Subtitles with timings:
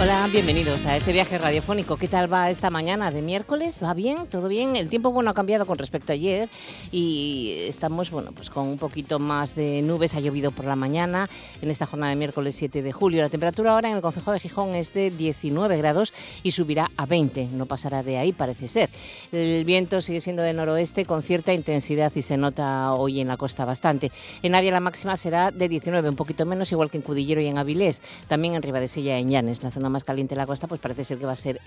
[0.00, 1.96] Hola, bienvenidos a este viaje radiofónico.
[1.96, 3.78] ¿Qué tal va esta mañana de miércoles?
[3.80, 4.26] ¿Va bien?
[4.26, 4.74] ¿Todo bien?
[4.74, 6.48] El tiempo bueno ha cambiado con respecto a ayer
[6.90, 10.16] y estamos bueno, pues con un poquito más de nubes.
[10.16, 11.30] Ha llovido por la mañana
[11.62, 13.22] en esta jornada de miércoles 7 de julio.
[13.22, 17.06] La temperatura ahora en el Concejo de Gijón es de 19 grados y subirá a
[17.06, 17.50] 20.
[17.52, 18.90] No pasará de ahí, parece ser.
[19.30, 23.36] El viento sigue siendo de noroeste con cierta intensidad y se nota hoy en la
[23.36, 24.10] costa bastante.
[24.42, 27.46] En Avia la máxima será de 19, un poquito menos, igual que en Cudillero y
[27.46, 28.02] en Avilés.
[28.26, 31.18] También en Ribadesella en Llanes, la zona más caliente de la costa, pues parece ser
[31.18, 31.60] que va a ser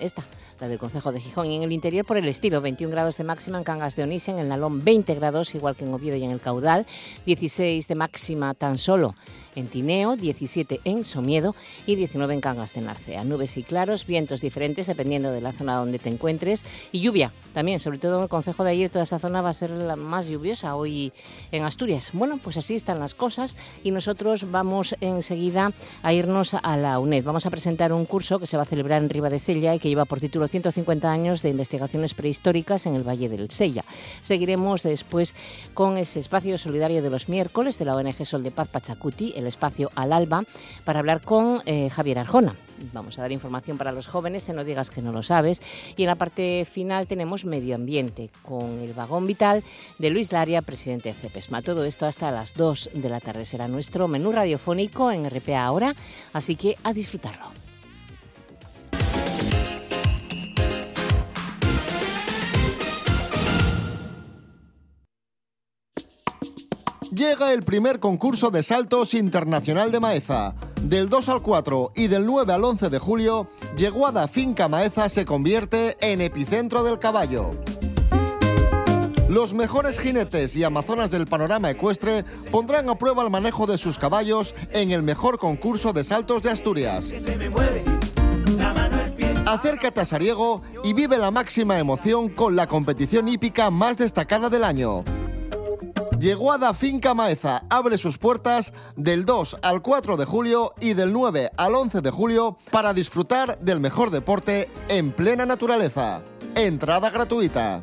[0.00, 0.24] esta,
[0.60, 1.46] la del Concejo de Gijón.
[1.46, 4.28] Y en el interior, por el estilo, 21 grados de máxima en Cangas de Onís,
[4.28, 6.86] en el Nalón 20 grados, igual que en Oviedo y en el Caudal,
[7.26, 9.14] 16 de máxima tan solo
[9.54, 11.54] en Tineo, 17 en Somiedo
[11.86, 13.24] y 19 en Cangas de Narcea.
[13.24, 17.78] Nubes y claros, vientos diferentes dependiendo de la zona donde te encuentres y lluvia también,
[17.78, 20.28] sobre todo en el Concejo de ayer, toda esa zona va a ser la más
[20.28, 21.12] lluviosa hoy
[21.50, 22.10] en Asturias.
[22.12, 27.24] Bueno, pues así están las cosas y nosotros vamos enseguida a irnos a la UNED.
[27.24, 27.61] Vamos a presentar
[27.92, 30.18] un curso que se va a celebrar en Riva de Sella y que lleva por
[30.18, 33.84] título 150 años de investigaciones prehistóricas en el Valle del Sella.
[34.20, 35.34] Seguiremos después
[35.72, 39.46] con ese espacio solidario de los miércoles de la ONG Sol de Paz Pachacuti, el
[39.46, 40.42] espacio al alba,
[40.84, 42.56] para hablar con eh, Javier Arjona.
[42.92, 45.62] Vamos a dar información para los jóvenes, se no digas que no lo sabes.
[45.96, 49.62] Y en la parte final tenemos medio ambiente, con el vagón vital
[49.98, 51.62] de Luis Laria, presidente de CEPESMA.
[51.62, 55.94] Todo esto hasta las 2 de la tarde será nuestro menú radiofónico en RPA ahora,
[56.32, 57.71] así que a disfrutarlo.
[67.22, 70.56] Llega el primer concurso de saltos internacional de Maeza.
[70.82, 75.24] Del 2 al 4 y del 9 al 11 de julio, Yeguada Finca Maeza se
[75.24, 77.52] convierte en epicentro del caballo.
[79.28, 84.00] Los mejores jinetes y amazonas del panorama ecuestre pondrán a prueba el manejo de sus
[84.00, 87.14] caballos en el mejor concurso de saltos de Asturias.
[89.46, 94.64] Acércate a Sariego y vive la máxima emoción con la competición hípica más destacada del
[94.64, 95.04] año.
[96.22, 101.50] Yeguada Finca Maeza abre sus puertas del 2 al 4 de julio y del 9
[101.56, 106.22] al 11 de julio para disfrutar del mejor deporte en plena naturaleza.
[106.54, 107.82] Entrada gratuita.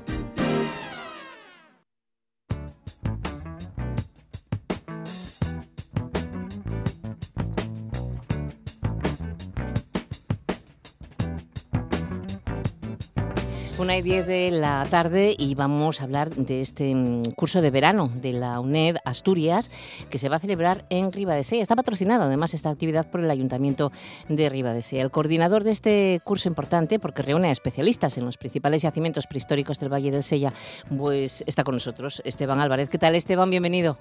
[13.80, 17.72] Una y diez de la tarde y vamos a hablar de este mm, curso de
[17.72, 19.72] verano de la UNED Asturias
[20.10, 21.62] que se va a celebrar en Ribadesella.
[21.62, 23.94] Está patrocinado además esta actividad por el Ayuntamiento
[24.28, 25.02] de Ribadesella.
[25.02, 29.80] El coordinador de este curso importante, porque reúne a especialistas en los principales yacimientos prehistóricos
[29.80, 30.52] del Valle del Sella,
[30.98, 32.90] pues está con nosotros Esteban Álvarez.
[32.90, 33.50] ¿Qué tal Esteban?
[33.50, 33.98] Bienvenido.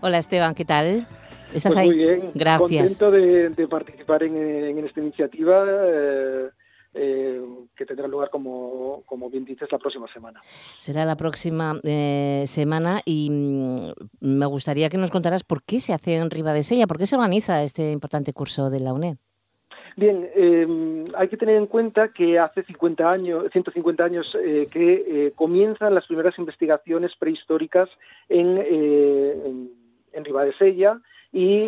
[0.00, 1.06] Hola Esteban, ¿qué tal?
[1.52, 1.88] ¿Estás pues ahí?
[1.88, 2.98] Muy bien, Gracias.
[2.98, 5.64] Contento de, participar en, esta iniciativa.
[5.68, 6.48] Eh,
[6.96, 7.42] eh,
[7.76, 10.40] que tendrá lugar, como, como, bien dices, la próxima semana.
[10.76, 15.92] Será la próxima eh, semana y mm, me gustaría que nos contaras por qué se
[15.92, 19.16] hace en Ribadesella, por qué se organiza este importante curso de la UNED.
[19.96, 24.36] Bien, eh, hay que tener en cuenta que hace 50 años, 150 años
[24.70, 27.88] que comienzan las primeras investigaciones prehistóricas
[28.28, 29.70] en, en,
[30.12, 31.00] en Ribadesella
[31.32, 31.62] y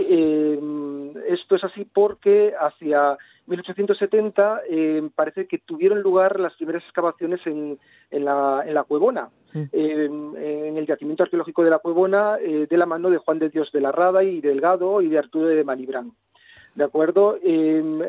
[1.27, 3.16] esto es así porque hacia
[3.48, 7.78] 1870 eh, parece que tuvieron lugar las primeras excavaciones en,
[8.10, 12.76] en, la, en la Cuevona, eh, en el yacimiento arqueológico de la Cuevona, eh, de
[12.76, 15.64] la mano de Juan de Dios de la Rada y Delgado y de Arturo de
[15.64, 16.12] Malibrán.
[16.78, 17.37] ¿De acuerdo?
[17.43, 18.05] en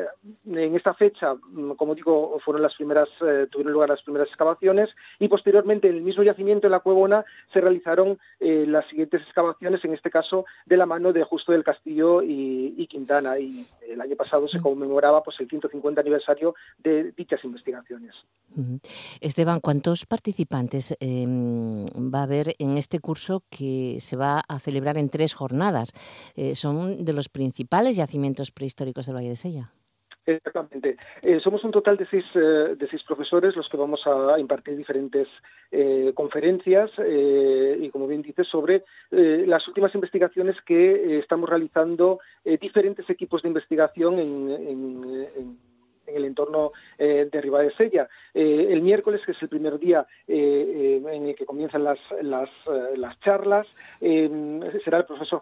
[0.76, 1.34] esta fecha,
[1.76, 4.88] como digo, fueron las primeras, eh, tuvieron lugar las primeras excavaciones
[5.18, 9.84] y posteriormente en el mismo yacimiento en la Cuevona se realizaron eh, las siguientes excavaciones,
[9.84, 13.40] en este caso de la mano de Justo del Castillo y, Quintana.
[13.40, 18.14] Y el año pasado se conmemoraba pues el 150 aniversario de dichas investigaciones.
[19.20, 24.96] Esteban, ¿cuántos participantes em, va a haber en este curso que se va a celebrar
[24.96, 25.92] en tres jornadas?
[26.36, 29.72] Eh, son de los principales yacimientos prehistóricos del Valle de Sella.
[30.26, 30.98] Exactamente.
[31.22, 34.76] Eh, somos un total de seis, eh, de seis profesores los que vamos a impartir
[34.76, 35.28] diferentes
[35.70, 42.20] eh, conferencias y, como bien dices, sobre las últimas investigaciones que estamos realizando
[42.60, 45.69] diferentes equipos de investigación en
[46.14, 48.08] el entorno de de Sella.
[48.34, 52.48] el miércoles, que es el primer día en el que comienzan las, las,
[52.96, 53.66] las charlas,
[54.00, 55.40] será el profesor,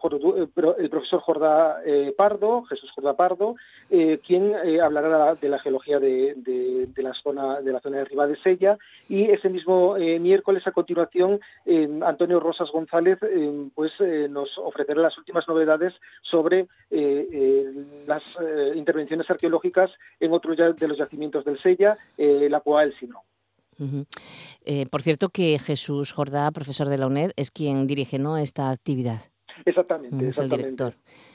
[0.78, 1.80] el profesor Jordá
[2.16, 3.56] Pardo, Jesús Jordá Pardo,
[4.26, 8.78] quien hablará de la geología de, de, la zona de la zona de Sella
[9.08, 11.40] y ese mismo miércoles a continuación
[12.02, 13.18] Antonio Rosas González
[13.74, 13.92] pues
[14.30, 16.60] nos ofrecerá las últimas novedades sobre
[16.90, 17.72] eh, eh,
[18.06, 19.90] las eh, intervenciones arqueológicas
[20.20, 23.22] en otro de los yacimientos del Sella, la Cueva del Sinó.
[24.90, 28.36] por cierto que Jesús Jordá, profesor de la UNED, es quien dirige ¿no?
[28.36, 29.22] esta actividad.
[29.64, 30.94] Exactamente, Es el director.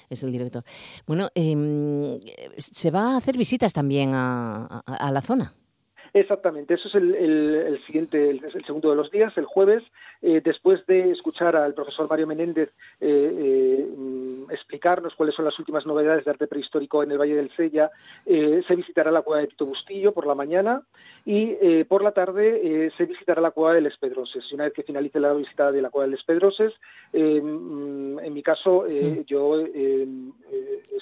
[0.10, 0.64] Es el director.
[1.06, 2.20] Bueno, em,
[2.58, 5.54] se va a hacer visitas también a la zona.
[6.16, 9.84] Exactamente, eso es el, siguiente, el, segundo de los días, el jueves,
[10.22, 12.70] eh, después de escuchar al profesor Mario Menéndez
[13.02, 13.88] eh, eh,
[14.52, 17.90] explicarnos cuáles son las últimas novedades de arte prehistórico en el Valle del Sella,
[18.26, 20.84] se visitará la cueva de Tito Bustillo por la mañana
[21.26, 24.46] y por la tarde se visitará la cueva del Espedroses.
[24.52, 26.74] Y una vez que finalice la visita de la cueva del Espedroses,
[27.12, 28.86] mm, en mi caso,
[29.26, 29.66] yo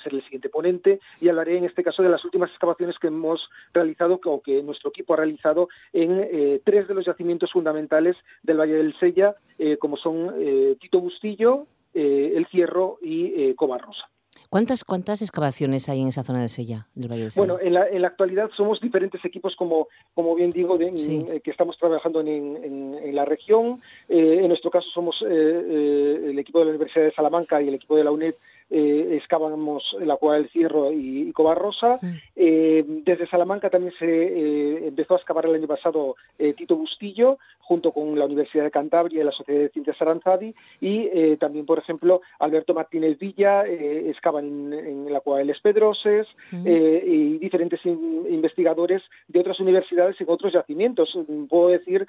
[0.03, 3.49] seré el siguiente ponente y hablaré en este caso de las últimas excavaciones que hemos
[3.73, 8.59] realizado o que nuestro equipo ha realizado en eh, tres de los yacimientos fundamentales del
[8.59, 14.09] Valle del Sella, eh, como son eh, Tito Bustillo, El Cierro y Cobarrosa.
[14.49, 17.45] ¿Cuántas, ¿Cuántas excavaciones hay en esa zona del Sella, del Valle del Sella?
[17.45, 21.51] Bueno, en la, en la actualidad somos diferentes equipos, como, como bien digo, de, que
[21.51, 23.81] estamos trabajando en, en, la región.
[24.07, 28.05] en nuestro caso somos el equipo de la Universidad de Salamanca y el equipo de
[28.05, 28.35] la UNED
[28.71, 31.99] eh, excavamos la Cueva del Cierro y, y Cobarrosa.
[32.35, 37.37] Eh, desde Salamanca también se eh, empezó a excavar el año pasado eh, Tito Bustillo,
[37.59, 41.79] junto con la Universidad de Cantabria y la Sociedad de Ciencias Aranzadi, y también, por
[41.79, 49.59] ejemplo, Alberto Martínez Villa excava en, la Cueva del Espedroses y diferentes investigadores de otras
[49.61, 51.17] universidades en otros yacimientos.
[51.49, 52.05] Puedo decir,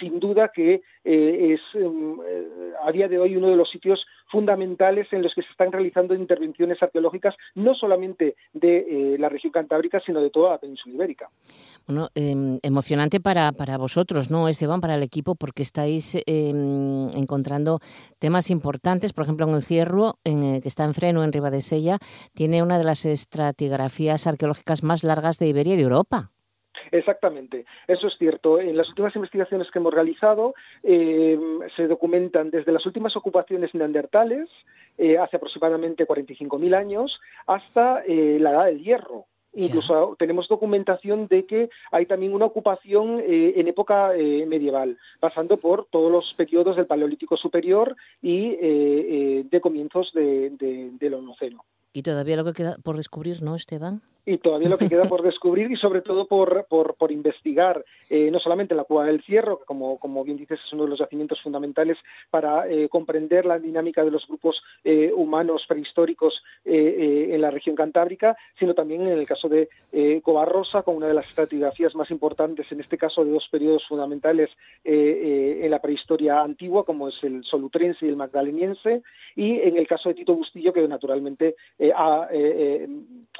[0.00, 1.60] sin duda, que es
[2.82, 5.85] a día de hoy uno de los sitios fundamentales en los que se están realizando
[6.18, 11.30] intervenciones arqueológicas no solamente de eh, la región cantábrica, sino de toda la península ibérica.
[11.86, 17.80] Bueno, em, emocionante para, para vosotros, ¿no, Esteban, para el equipo, porque estáis em, encontrando
[18.18, 21.98] temas importantes, por ejemplo, en el Cierro, en, eh, que está en Freno, en Sella,
[22.34, 26.32] tiene una de las estratigrafías arqueológicas más largas de Iberia y de Europa.
[26.90, 28.60] Exactamente, eso es cierto.
[28.60, 31.38] En las últimas investigaciones que hemos realizado eh,
[31.76, 34.48] se documentan desde las últimas ocupaciones neandertales,
[34.98, 39.26] eh, hace aproximadamente 45.000 años, hasta eh, la edad del hierro.
[39.58, 44.10] Incluso tenemos documentación de que hay también una ocupación en época
[44.46, 51.64] medieval, pasando por todos los periodos del Paleolítico Superior y de comienzos del Holoceno.
[51.94, 54.02] Y todavía lo que queda por descubrir, ¿no, Esteban?
[54.26, 58.30] Y todavía lo que queda por descubrir y sobre todo por, por, por investigar eh,
[58.30, 60.98] no solamente la cueva del cierro, que como, como bien dices es uno de los
[60.98, 61.96] yacimientos fundamentales
[62.30, 68.36] para eh, comprender la dinámica de los grupos eh, humanos prehistóricos en la región cantábrica,
[68.58, 69.68] sino también en el caso de
[70.22, 74.50] Covarrosa, con una de las estratigrafías más importantes, en este caso de dos periodos fundamentales
[74.82, 79.02] en la prehistoria antigua, como es el solutrense y el magdaleniense,
[79.36, 81.54] y en el caso de Tito Bustillo, que naturalmente,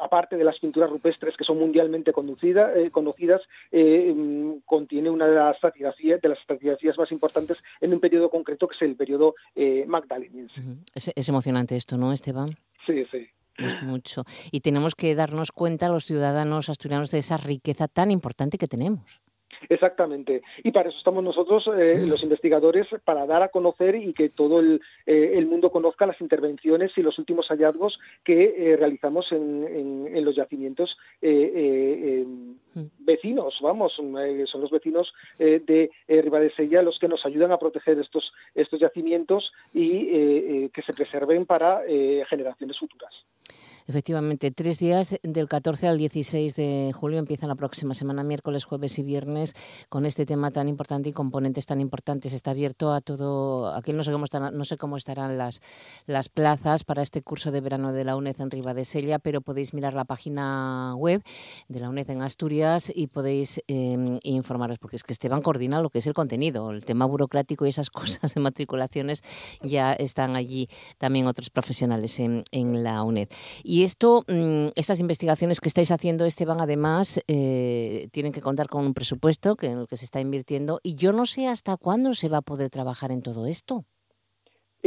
[0.00, 5.34] aparte de las pinturas rupestres que son mundialmente eh, conocidas, eh, mm, contiene una de
[5.34, 9.34] las, estratigrafías, de las estratigrafías más importantes en un periodo concreto, que es el periodo
[9.54, 10.60] eh, magdaleniense.
[10.94, 12.56] es, emocionante esto, ¿no, Esteban?
[12.86, 13.26] Sí, sí.
[13.58, 14.24] Es mucho.
[14.50, 19.22] Y tenemos que darnos cuenta, los ciudadanos asturianos, de esa riqueza tan importante que tenemos.
[19.68, 20.42] Exactamente.
[20.62, 24.60] Y para eso estamos nosotros, eh, los investigadores, para dar a conocer y que todo
[24.60, 30.24] el, eh, mundo conozca las intervenciones y los últimos hallazgos que eh, realizamos en, en,
[30.24, 30.96] los yacimientos
[32.98, 38.80] vecinos, vamos, son los vecinos de Ribadesella los que nos ayudan a proteger estos, estos
[38.80, 41.82] yacimientos y que se preserven para
[42.28, 43.24] generaciones futuras.
[43.88, 48.98] Efectivamente, tres días del 14 al 16 de julio empiezan la próxima semana, miércoles, jueves
[48.98, 49.54] y viernes,
[49.88, 52.32] con este tema tan importante y componentes tan importantes.
[52.32, 53.72] Está abierto a todo.
[53.72, 55.62] Aquí no sé cómo estarán, no sé cómo estarán las,
[56.06, 59.94] las plazas para este curso de verano de la UNED en Ribadesella, pero podéis mirar
[59.94, 61.22] la página web
[61.68, 65.90] de la UNED en Asturias y podéis em, informaros, porque es que Esteban coordina lo
[65.90, 69.22] que es el contenido, el tema burocrático y esas cosas de matriculaciones
[69.62, 70.68] ya están allí
[70.98, 73.28] también otros profesionales en, en la UNED.
[73.62, 78.84] Y esto, mm, estas investigaciones que estáis haciendo, Esteban, además, eh, tienen que contar con
[78.84, 80.80] un presupuesto que, en el que se está invirtiendo.
[80.82, 83.84] Y yo no sé hasta cuándo se va a poder trabajar en todo esto.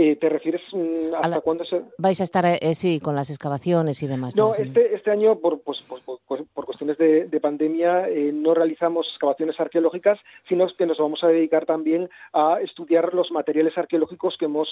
[0.01, 1.81] Eh, ¿Te refieres mm, hasta cuándo se...?
[1.97, 4.33] ¿Vais a estar, eh, sí, con las excavaciones y demás?
[4.37, 9.59] No, este, este año, por, pues, por, por, cuestiones de, pandemia, eh, no realizamos excavaciones
[9.59, 14.69] arqueológicas, sino que nos vamos a dedicar también a estudiar los materiales arqueológicos que hemos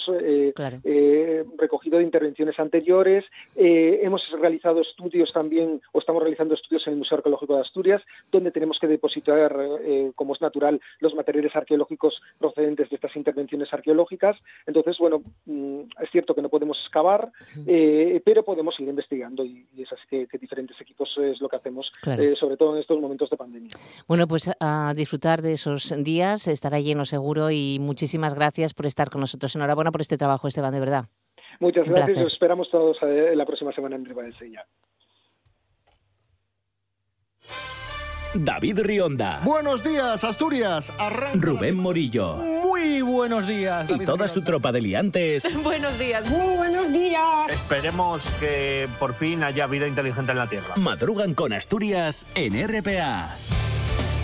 [1.58, 3.24] recogido de intervenciones anteriores.
[3.54, 8.50] hemos realizado estudios también, o estamos realizando estudios en el Museo Arqueológico de Asturias, donde
[8.50, 9.54] tenemos que depositar,
[10.14, 14.36] como es natural, los materiales arqueológicos procedentes de estas intervenciones arqueológicas.
[14.66, 17.30] Entonces, bueno, mm, es cierto que no podemos excavar,
[17.66, 21.90] eh, pero podemos ir investigando y, es así que, diferentes equipos es lo que hacemos,
[22.06, 23.70] eh, sobre todo en estos momentos de pandemia.
[24.06, 29.10] Bueno, pues a disfrutar de esos días, estará lleno seguro y muchísimas gracias por estar
[29.10, 29.54] con nosotros.
[29.56, 31.04] Enhorabuena por este trabajo, Esteban, de verdad.
[31.60, 34.52] Muchas gracias, Los esperamos todos eh, la próxima semana en Ribadense
[38.34, 39.40] David Rionda.
[39.44, 40.92] Buenos días, Asturias.
[41.34, 42.36] Rubén Morillo.
[42.98, 43.86] Muy buenos días.
[43.88, 45.46] y toda su tropa de liantes.
[45.62, 46.28] buenos días.
[46.28, 47.22] Muy buenos días.
[47.48, 50.74] Esperemos que por fin haya vida inteligente en la Tierra.
[50.74, 53.36] Madrugan con Asturias en RPA.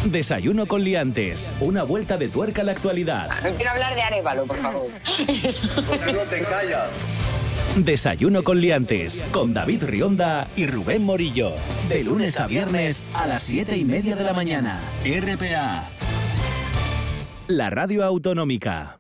[0.07, 1.53] Desayuno con liantes.
[1.61, 3.29] Una vuelta de tuerca a la actualidad.
[3.45, 4.87] No quiero hablar de Arevalo, por favor.
[5.19, 6.89] no te callas.
[7.77, 11.53] Desayuno con liantes, con David Rionda y Rubén Morillo.
[11.89, 14.81] De lunes a viernes a las siete y media de la mañana.
[15.05, 15.89] RPA.
[17.49, 18.99] La radio autonómica.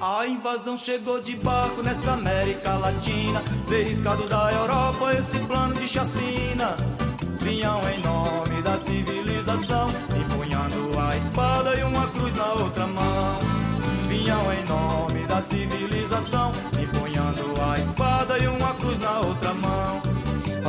[0.00, 3.40] A invasão chegou de barco nessa América Latina.
[3.68, 6.74] Veio da Europa esse plano de chacina.
[7.38, 9.86] Vinham em nome da civilização,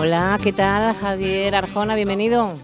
[0.01, 0.95] Hola, ¿qué tal?
[0.95, 2.55] Javier Arjona, bienvenido.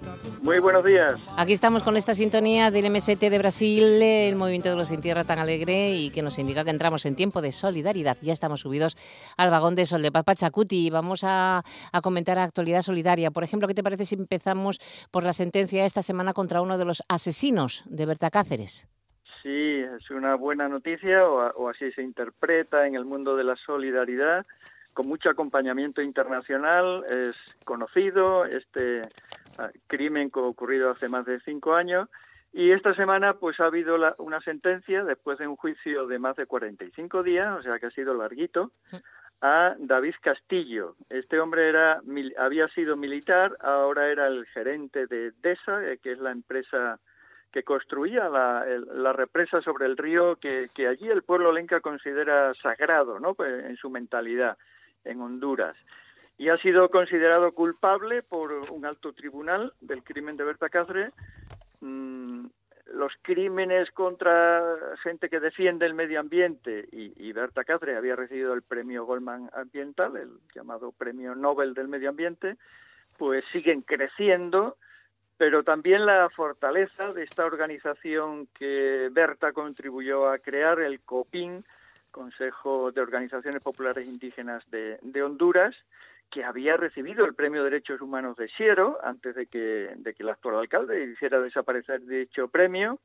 [0.41, 1.21] Muy buenos días.
[1.37, 5.23] Aquí estamos con esta sintonía del MST de Brasil, el movimiento de los sin tierra
[5.23, 8.17] tan alegre y que nos indica que entramos en tiempo de solidaridad.
[8.23, 8.97] Ya estamos subidos
[9.37, 11.61] al vagón de Sol de Paz Pachacuti y vamos a,
[11.93, 13.29] a comentar actualidad solidaria.
[13.29, 14.79] Por ejemplo, ¿qué te parece si empezamos
[15.11, 18.89] por la sentencia esta semana contra uno de los asesinos de Berta Cáceres?
[19.43, 23.55] Sí, es una buena noticia o, o así se interpreta en el mundo de la
[23.57, 24.43] solidaridad
[24.97, 27.35] con mucho acompañamiento internacional, es
[27.65, 29.03] conocido este
[29.85, 32.09] crimen ocurrido hace más de cinco años.
[32.51, 36.47] Y esta semana pues ha habido una sentencia, después de un juicio de más de
[36.47, 38.71] 45 días, o sea que ha sido larguito,
[39.39, 40.95] a David Castillo.
[41.11, 42.01] Este hombre era
[42.39, 46.99] había sido militar, ahora era el gerente de DESA, eh, que es la empresa
[47.51, 53.19] que construía la, represa sobre el río que, que, allí el pueblo lenca considera sagrado,
[53.19, 53.35] ¿no?
[53.35, 54.57] Pues, en su mentalidad,
[55.03, 55.75] en Honduras
[56.37, 61.11] y ha sido considerado culpable por un alto tribunal del crimen de Berta Cáceres.
[61.81, 62.45] Mm,
[62.93, 64.63] los crímenes contra
[65.03, 70.15] gente que defiende el medio ambiente y, Berta Cáceres había recibido el premio Goldman Ambiental,
[70.15, 72.55] el llamado premio Nobel del Medio Ambiente,
[73.17, 74.77] pues siguen creciendo,
[75.37, 81.65] pero también la fortaleza de esta organización que Berta contribuyó a crear, el COPIN,
[82.17, 85.75] Consejo de Organizaciones Populares Indígenas de Honduras,
[86.29, 90.29] que había recibido el Premio Derechos Humanos de Siero antes de que, de que el
[90.29, 92.99] actual alcalde hiciera desaparecer dicho premio,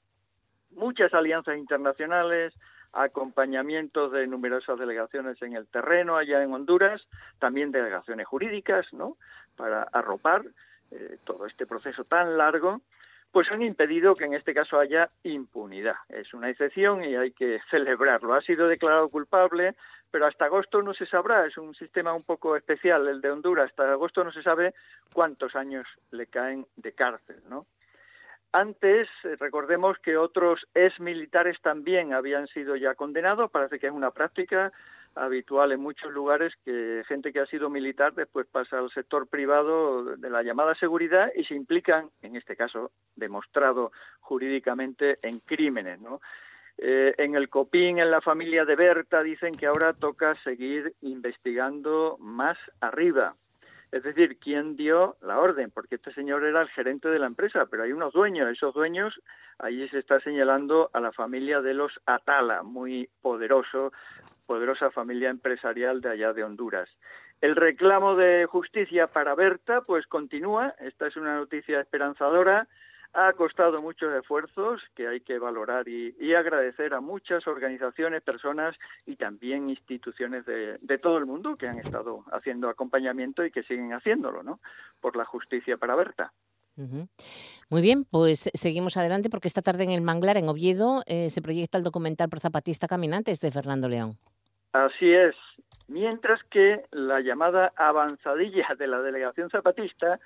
[0.71, 2.52] muchas alianzas internacionales,
[2.92, 7.07] acompañamientos de numerosas delegaciones en el terreno allá en Honduras,
[7.38, 9.16] también delegaciones jurídicas, ¿no?
[9.57, 10.45] Para arropar
[10.90, 12.83] eh, todo este proceso tan largo,
[13.32, 15.96] pues han impedido que en este caso haya impunidad.
[16.10, 18.34] Es una excepción y hay que celebrarlo.
[18.34, 19.74] Ha sido declarado culpable,
[20.10, 23.70] pero hasta agosto no se sabrá, es un sistema un poco especial el de Honduras,
[23.70, 24.74] hasta agosto no se sabe
[25.12, 27.66] cuántos años le caen de cárcel, ¿no?
[28.52, 33.92] Antes, eh, recordemos que otros ex militares también habían sido ya condenados, parece que es
[33.92, 34.70] una práctica
[35.14, 40.16] habitual en muchos lugares que gente que ha sido militar después pasa al sector privado
[40.16, 46.21] de la llamada seguridad y se implican, en este caso demostrado jurídicamente, en crímenes, ¿no?
[46.78, 52.16] Eh, en el COPIN, en la familia de Berta, dicen que ahora toca seguir investigando
[52.19, 53.37] más arriba.
[53.92, 57.66] Es decir, quién dio la orden, porque este señor era el gerente de la empresa,
[57.66, 58.50] pero hay unos dueños.
[58.50, 59.21] Esos dueños,
[59.59, 63.92] ahí se está señalando a la familia de los Atala, muy poderoso,
[64.46, 66.88] poderosa familia empresarial de allá de Honduras.
[67.42, 70.76] El reclamo de justicia para Berta, pues continúa.
[70.78, 72.68] Esta es una noticia esperanzadora
[73.14, 79.16] Ha costado muchos esfuerzos que hay que valorar y, agradecer a muchas organizaciones, personas y
[79.16, 84.42] también instituciones de, todo el mundo que han estado haciendo acompañamiento y que siguen haciéndolo,
[84.42, 84.61] ¿no?
[85.00, 86.32] Por la justicia para Berta.
[87.68, 91.42] Muy bien, pues seguimos adelante porque esta tarde en el Manglar, en Oviedo, eh, se
[91.42, 94.16] proyecta el documental por Zapatista Caminantes de Fernando León.
[94.72, 95.34] Así es.
[95.88, 100.18] Mientras que la llamada avanzadilla de la delegación zapatista,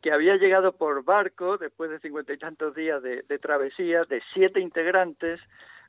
[0.00, 4.58] que había llegado por barco después de cincuenta y tantos días de, travesía, de siete
[4.58, 5.40] integrantes,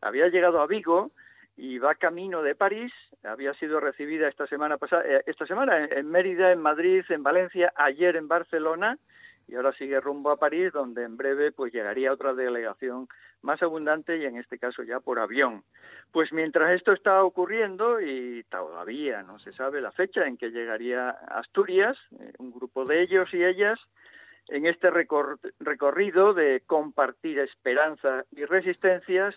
[0.01, 1.11] había llegado a Vigo
[1.57, 2.93] y va camino de París.
[3.23, 7.73] Había sido recibida esta semana pasada, eh, esta semana en Mérida, en Madrid, en Valencia,
[7.75, 8.99] ayer en Barcelona
[9.47, 13.07] y ahora sigue rumbo a París, donde en breve pues llegaría otra delegación
[13.41, 15.63] más abundante y en este caso ya por avión.
[16.11, 21.09] Pues mientras esto está ocurriendo y todavía no se sabe la fecha en que llegaría
[21.09, 23.79] Asturias, eh, un grupo de ellos y ellas,
[24.47, 29.35] en este recor recorrido de compartir esperanza y resistencias,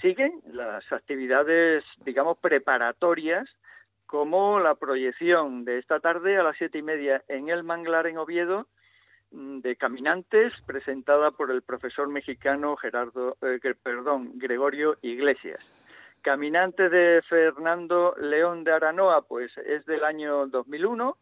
[0.00, 3.48] siguen las actividades, digamos, preparatorias,
[4.06, 8.16] como la proyección de esta tarde a las siete y media en el Manglar en
[8.16, 8.66] Oviedo,
[9.30, 15.60] de caminantes presentada por el profesor mexicano Gerardo eh, perdón Gregorio Iglesias.
[16.22, 21.16] Caminante de Fernando León de Aranoa pues es del año 2001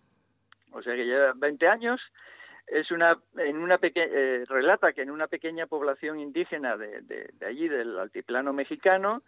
[0.72, 2.00] o sea que lleva 20 años.
[2.66, 7.98] Es una en una eh, relata que en una pequeña población indígena de allí del
[7.98, 9.22] altiplano mexicano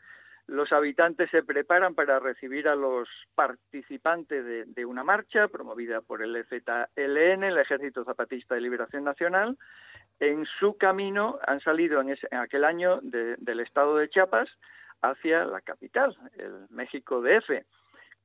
[0.49, 6.35] los habitantes se preparan para recibir a los participantes de, una marcha promovida por el
[6.37, 9.59] EZLN, el Ejército Zapatista de Liberación Nacional.
[10.19, 14.49] En su camino han salido en, ese, aquel año de, del estado de Chiapas
[15.03, 17.65] hacia la capital, el México DF,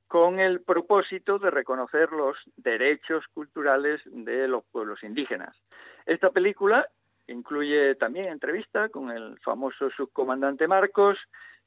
[0.08, 5.58] con el propósito de reconocer los derechos culturales de los pueblos indígenas.
[6.06, 6.88] Esta película
[7.28, 11.18] incluye también entrevista con el famoso subcomandante Marcos,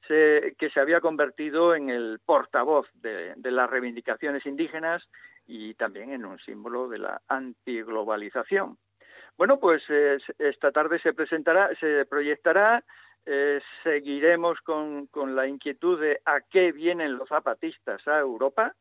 [0.06, 5.08] se, que se había convertido en el portavoz de, las reivindicaciones indígenas
[5.46, 8.78] y también en un símbolo de la antiglobalización.
[9.36, 12.82] Bueno, pues eh, esta tarde se presentará, se proyectará,
[13.26, 18.74] eh, seguiremos con, con la inquietud de a qué vienen los zapatistas a Europa.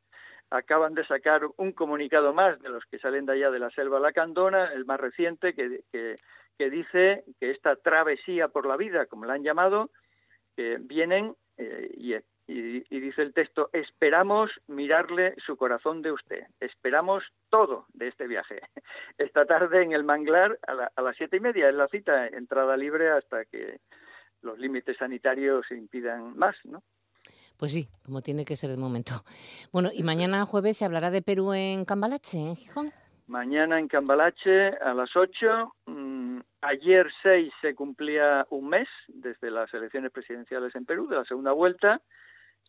[0.52, 4.00] Acaban de sacar un comunicado más de los que salen de allá de la selva
[4.00, 6.16] lacandona, el más reciente, que, que,
[6.58, 9.90] que dice que esta travesía por la vida, como la han llamado,
[10.58, 11.36] eh, vienen
[12.48, 18.62] y, dice el texto, esperamos mirarle su corazón de usted, esperamos todo de este viaje.
[19.18, 22.28] Esta tarde en el manglar a, la, a las siete y media es la cita,
[22.28, 23.80] entrada libre hasta que
[24.42, 26.84] los límites sanitarios impidan más, ¿no?
[27.58, 29.14] Pues sí, como tiene que ser de momento.
[29.72, 32.92] Bueno, y mañana jueves se hablará de Perú en Cambalache, ¿eh, Gijón?
[33.28, 35.74] Mañana en Cambalache a las 8.
[35.88, 41.26] Mmm, ayer 6 se cumplía un mes desde las elecciones presidenciales en Perú, de la
[41.26, 42.02] segunda vuelta,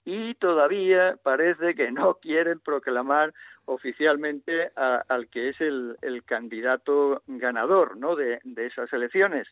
[0.06, 3.34] y todavía parece que no quieren proclamar
[3.66, 8.16] oficialmente a, al que es el, el candidato ganador ¿no?
[8.16, 9.46] de, esas elecciones.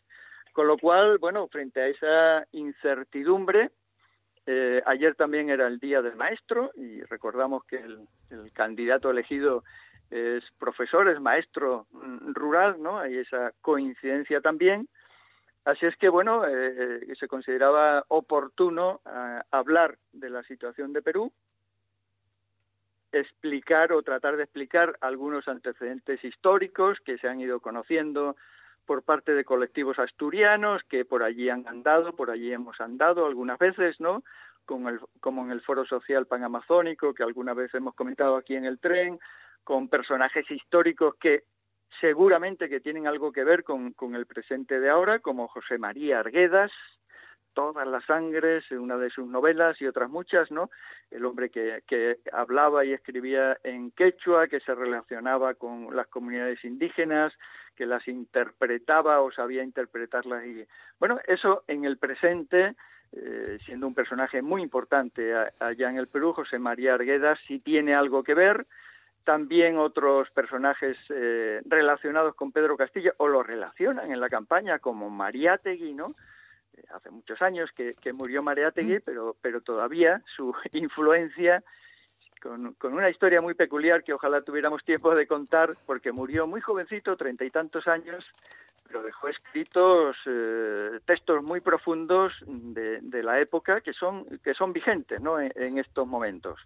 [0.53, 3.69] Con lo cual, bueno, frente a esa incertidumbre,
[4.47, 9.63] eh, ayer también era el Día del Maestro y recordamos que el candidato elegido
[10.11, 11.87] es profesor, es maestro
[12.33, 12.99] rural, ¿no?
[12.99, 14.87] Hay esa coincidencia también.
[15.65, 21.33] Así es que, bueno, eh, se consideraba oportuno eh, hablar de la situación de Perú,
[23.11, 28.35] explicar o tratar de explicar algunos antecedentes históricos que se han ido conociendo
[28.85, 33.57] por parte de colectivos asturianos que por allí han andado, por allí hemos andado algunas
[33.57, 34.23] veces, ¿no?
[34.65, 38.65] Como, el, como en el Foro Social Panamazónico, que alguna vez hemos comentado aquí en
[38.65, 39.19] el tren,
[39.65, 41.43] con personajes históricos que
[41.99, 46.19] seguramente que tienen algo que ver con, con el presente de ahora, como José María
[46.19, 46.71] Arguedas,
[47.55, 50.69] Todas las sangres, una de sus novelas y otras muchas, ¿no?
[51.09, 56.65] El hombre que, que hablaba y escribía en quechua, que se relacionaba con las comunidades
[56.65, 57.31] indígenas,
[57.73, 60.45] que las interpretaba o sabía interpretarlas.
[60.45, 60.67] Y,
[60.99, 62.75] bueno, eso en el presente,
[63.13, 67.95] eh, siendo un personaje muy importante allá en el Perú, José María Arguedas sí tiene
[67.95, 68.67] algo que ver,
[69.25, 75.09] también otros personajes eh, relacionados con Pedro Castilla o lo relacionan en la campaña como
[75.09, 76.13] Mariátegui, ¿no?
[76.93, 81.63] hace muchos años que, que murió Mariátegui, pero, pero todavía su influencia,
[82.41, 86.61] con, con, una historia muy peculiar que ojalá tuviéramos tiempo de contar, porque murió muy
[86.61, 88.25] jovencito, treinta y tantos años,
[88.87, 94.73] pero dejó escritos eh, textos muy profundos de, de, la época que son, que son
[94.73, 95.39] vigentes ¿no?
[95.39, 96.59] en, en estos momentos.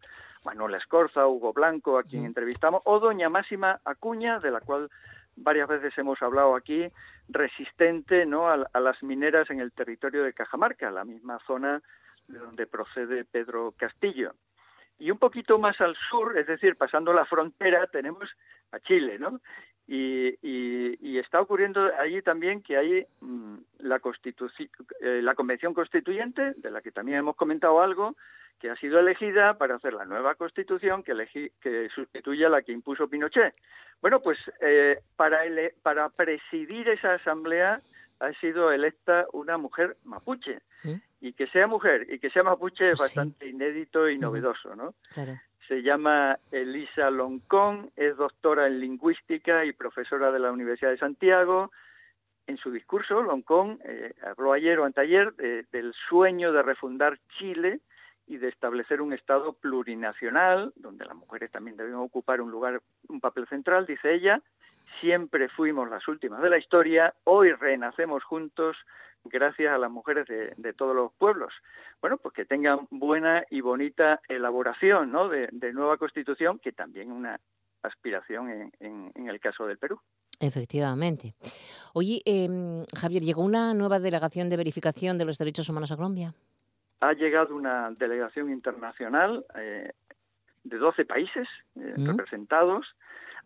[0.45, 4.89] Manuel Escorza, Hugo Blanco, a quien entrevistamos, o doña Máxima Acuña, de la cual
[5.35, 6.87] varias veces hemos hablado aquí,
[7.27, 8.49] resistente ¿no?
[8.49, 11.81] a, las mineras en el territorio de Cajamarca, la misma zona
[12.27, 14.33] de donde procede Pedro Castillo.
[14.97, 18.29] Y un poquito más al sur, es decir, pasando la frontera, tenemos
[18.71, 19.39] a Chile, ¿no?
[19.91, 23.99] Y, está ocurriendo allí también que hay mm, la,
[25.01, 28.15] eh, la Convención Constituyente, de la que también hemos comentado algo,
[28.59, 32.71] que ha sido elegida para hacer la nueva constitución que, que sustituye a la que
[32.71, 33.53] impuso Pinochet.
[34.01, 35.41] Bueno, pues eh, para,
[35.81, 37.81] para presidir esa asamblea
[38.19, 40.59] ha sido electa una mujer mapuche.
[40.83, 40.95] ¿Mm?
[41.21, 44.93] Y que sea mujer y que sea mapuche es pues bastante inédito y novedoso, ¿no?
[45.69, 51.71] Se llama Elisa Loncón, es doctora en lingüística y profesora de la Universidad de Santiago.
[52.47, 57.81] En su discurso, Loncón eh, habló ayer o anteayer del sueño de refundar Chile
[58.25, 63.21] y de establecer un Estado plurinacional, donde las mujeres también deben ocupar un lugar, un
[63.21, 64.41] papel central, dice ella,
[65.01, 68.77] siempre fuimos las últimas de la historia, hoy renacemos juntos
[69.25, 71.53] gracias a las mujeres de, todos los pueblos.
[72.01, 75.27] Bueno, pues que tengan buena y bonita elaboración ¿no?
[75.29, 77.39] de, nueva constitución, que también una
[77.83, 79.99] aspiración en, el caso del Perú.
[80.39, 81.33] Efectivamente.
[81.93, 86.33] Oye, em, Javier, ¿llegó una nueva delegación de verificación de los derechos humanos a Colombia?
[87.01, 89.91] ha llegado una delegación internacional eh,
[90.63, 92.07] de 12 países eh, mm.
[92.07, 92.95] representados.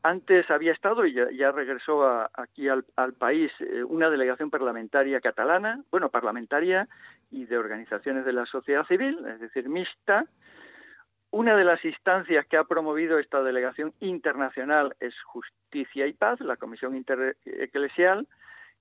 [0.06, 2.84] Antes había estado y ya, regresó aquí al,
[3.18, 6.90] país eh, una delegación parlamentaria catalana, bueno, parlamentaria
[7.32, 10.26] y de organizaciones de la sociedad civil, es decir, mixta.
[11.32, 16.58] Una de las instancias que ha promovido esta delegación internacional es Justicia y Paz, la
[16.58, 18.28] Comisión Intereclesial,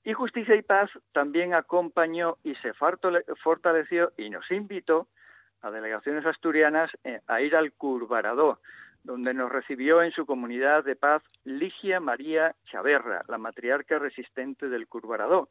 [0.03, 5.07] y Justicia y Paz también acompañó y se fortaleció y nos invitó
[5.61, 8.59] a delegaciones asturianas eh, a ir al Curvaradó,
[9.05, 14.87] donde nos recibió en su comunidad de paz Ligia María Chaverra, la matriarca resistente del
[14.87, 15.49] Curvaradó.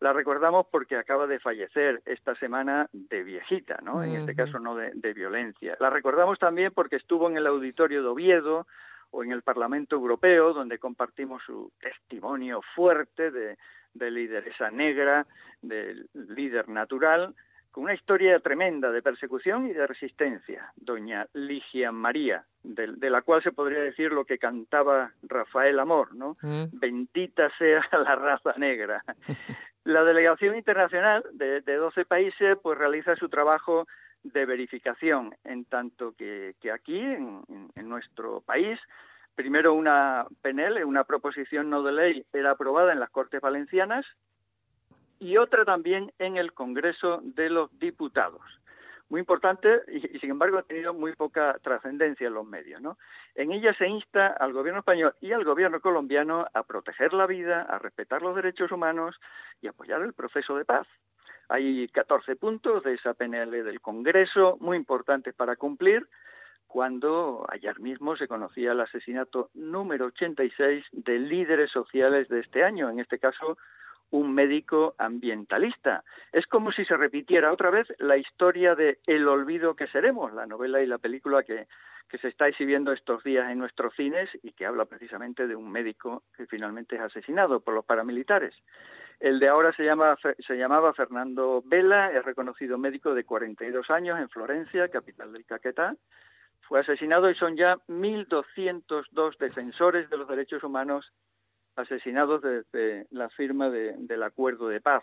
[0.00, 4.02] La recordamos porque acaba de fallecer esta semana de viejita, ¿no?
[4.02, 5.76] En este caso no de, de violencia.
[5.80, 8.66] La recordamos también porque estuvo en el auditorio de Oviedo
[9.10, 13.58] o en el Parlamento Europeo, donde compartimos su testimonio fuerte de,
[13.94, 15.26] de lideresa negra,
[15.62, 17.34] del líder natural,
[17.70, 23.42] con una historia tremenda de persecución y de resistencia, doña Ligia María, de, la cual
[23.42, 26.36] se podría decir lo que cantaba Rafael Amor, ¿no?
[26.42, 26.64] Mm.
[26.72, 29.04] Bendita sea la raza negra.
[29.84, 33.86] La delegación internacional de, de 12 países pues realiza su trabajo
[34.22, 37.42] de verificación, en tanto que, aquí, en,
[37.74, 38.78] en nuestro país,
[39.38, 44.04] Primero una PNL, una proposición no de ley, era aprobada en las Cortes Valencianas
[45.18, 48.42] y otra también en el Congreso de los Diputados.
[49.08, 52.82] Muy importante y, sin embargo ha tenido muy poca trascendencia en los medios.
[52.82, 52.98] ¿no?
[53.34, 57.62] En ella se insta al gobierno español y al gobierno colombiano a proteger la vida,
[57.62, 59.18] a respetar los derechos humanos
[59.62, 60.86] y apoyar el proceso de paz.
[61.48, 66.06] Hay 14 puntos de esa PNL del Congreso muy importantes para cumplir
[66.66, 72.90] cuando ayer mismo se conocía el asesinato número 86 de líderes sociales de este año,
[72.90, 73.56] en este caso
[74.10, 76.04] un médico ambientalista.
[76.32, 80.46] Es como si se repitiera otra vez la historia de El olvido que seremos, la
[80.46, 81.66] novela y la película que,
[82.20, 86.22] se está exhibiendo estos días en nuestros cines y que habla precisamente de un médico
[86.34, 88.54] que finalmente es asesinado por los paramilitares.
[89.20, 94.18] El de ahora se, llama, se llamaba Fernando Vela, es reconocido médico de 42 años
[94.18, 95.96] en Florencia, capital del Caquetá,
[96.62, 101.12] fue asesinado y son ya 1.202 defensores de los derechos humanos
[101.78, 105.02] asesinados desde la firma del acuerdo de paz.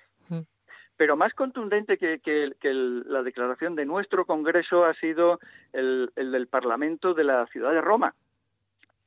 [0.97, 2.53] Pero más contundente que,
[3.07, 5.39] la declaración de nuestro Congreso ha sido
[5.73, 8.13] el, el del Parlamento de la ciudad de Roma.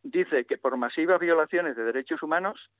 [0.02, 2.70] Dice que por masivas violaciones de derechos humanos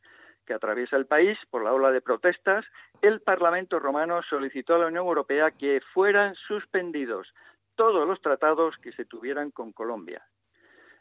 [0.46, 2.64] que atraviesa el país por la ola de protestas,
[3.02, 7.34] el Parlamento romano solicitó a la Unión Europea que fueran suspendidos
[7.74, 10.26] todos los tratados que se tuvieran con Colombia.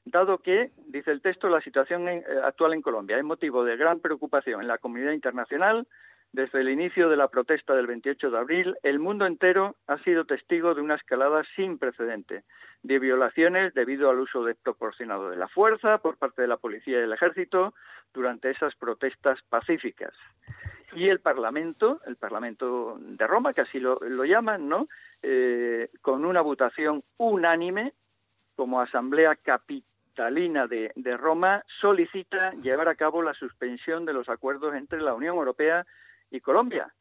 [0.09, 3.99] Dado que, dice el texto, la situación eh, actual en Colombia es motivo de gran
[3.99, 5.85] preocupación en la comunidad internacional,
[6.31, 10.25] desde el inicio de la protesta del 28 de abril, el mundo entero ha sido
[10.25, 12.43] testigo de una escalada sin precedente
[12.83, 17.03] de violaciones debido al uso desproporcionado de la fuerza por parte de la policía y
[17.03, 17.73] el ejército
[18.13, 20.13] durante esas protestas pacíficas.
[20.93, 24.87] Y el Parlamento, el Parlamento de Roma, que así lo, llaman, ¿no?
[25.21, 27.93] Eh, con una votación unánime
[28.55, 29.35] como Asamblea
[30.17, 35.35] Capitalina de, Roma, solicita llevar a cabo la suspensión de los acuerdos entre la Unión
[35.35, 35.85] Europea
[36.31, 36.91] y Colombia.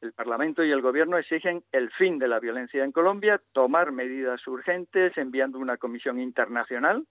[0.00, 4.46] El Parlamento y el Gobierno exigen el fin de la violencia en Colombia, tomar medidas
[4.46, 7.06] urgentes enviando una comisión internacional,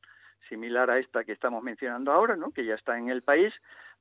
[0.49, 2.49] similar a esta que estamos mencionando ahora, ¿no?
[2.49, 3.53] que ya está en el país,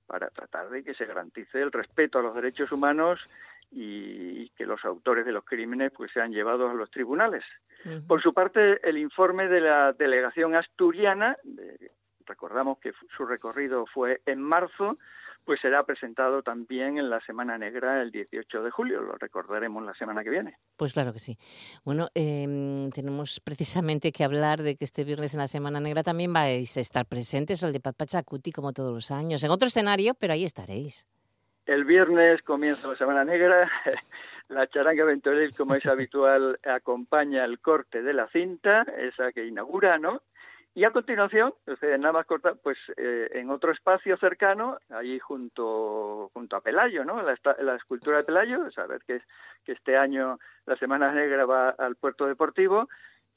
[0.07, 3.21] para tratar de que se garantice el respeto a los derechos humanos
[3.71, 7.45] y que los autores de los crímenes pues sean llevados a los tribunales.
[8.07, 11.37] Por su parte, el informe de la delegación asturiana,
[12.27, 14.99] recordamos que su recorrido fue en marzo,
[15.45, 19.95] pues será presentado también en la Semana Negra el 18 de julio, lo recordaremos la
[19.95, 20.57] semana que viene.
[20.77, 21.37] Pues claro que sí.
[21.85, 26.33] Bueno, em, tenemos precisamente que hablar de que este viernes en la Semana Negra también
[26.33, 30.33] vais a estar presentes, el de Pachacuti, como todos los años, en otro escenario, pero
[30.33, 31.07] ahí estaréis.
[31.67, 33.71] El viernes comienza la Semana Negra.
[34.53, 39.99] La charanga ventoril, como es habitual, acompaña el corte de la cinta, esa que inaugura,
[39.99, 40.23] ¿no?
[40.75, 41.53] Y a continuación,
[41.99, 47.21] nada más corta, pues eh, en otro espacio cercano, ahí junto, junto a Pelayo, ¿no?
[47.23, 49.21] La, la escultura de Pelayo, saber que,
[49.65, 52.89] que este año la Semana Negra va al puerto deportivo,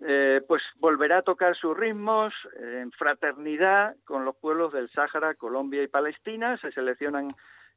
[0.01, 5.83] eh, pues volverá a tocar sus ritmos en fraternidad con los pueblos del Sáhara, Colombia
[5.83, 6.57] y Palestina.
[6.57, 7.29] Se seleccionan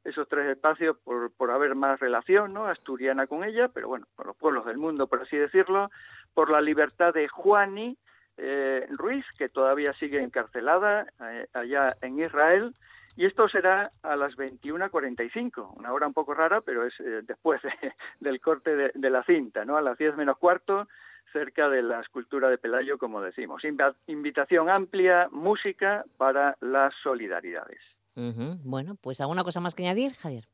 [0.03, 2.65] esos tres espacios por, por haber más relación ¿no?
[2.65, 5.89] asturiana con ella, pero bueno, con los pueblos del mundo, por así decirlo,
[6.33, 7.97] por la libertad de Juani
[8.37, 12.73] eh, Ruiz, que todavía sigue encarcelada eh, allá en Israel,
[13.15, 17.61] y esto será a las 21.45, una hora un poco rara, pero es eh, después
[18.21, 19.75] del corte de, de, la cinta, ¿no?
[19.75, 20.87] A las 10 menos cuarto,
[21.33, 23.63] cerca de la escultura de Pelayo, como decimos.
[24.07, 27.81] Invitación amplia, música para las solidaridades.
[28.15, 30.45] Bueno, pues ¿alguna cosa más que añadir, Javier?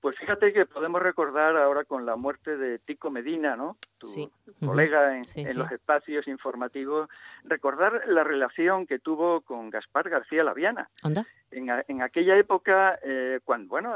[0.00, 3.76] Pues fíjate que podemos recordar ahora con la muerte de Tico Medina, ¿no?
[3.98, 4.30] Tu
[4.64, 7.08] colega en, los espacios informativos,
[7.42, 10.88] recordar la relación que tuvo con Gaspar García Laviana.
[11.02, 11.26] ¿Anda?
[11.50, 13.94] En, aquella época, eh, cuando, bueno,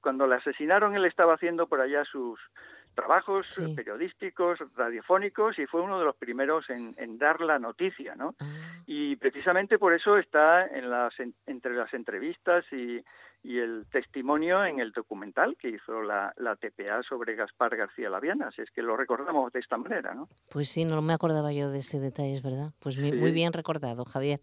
[0.00, 2.40] cuando le asesinaron, él estaba haciendo por allá sus,
[2.94, 8.34] trabajos periodísticos, radiofónicos, y fue uno de los primeros en, dar la noticia, ¿no?
[8.40, 8.82] Ah.
[8.86, 11.14] Y precisamente por eso está en las,
[11.46, 13.02] entre las entrevistas y,
[13.42, 18.60] el testimonio en el documental que hizo la, la, TPA sobre Gaspar García Laviana, así
[18.60, 20.28] es que lo recordamos de esta manera, ¿no?
[20.50, 22.72] Pues sí, no me acordaba yo de ese detalle, es verdad.
[22.80, 24.40] Pues muy, bien recordado, Javier.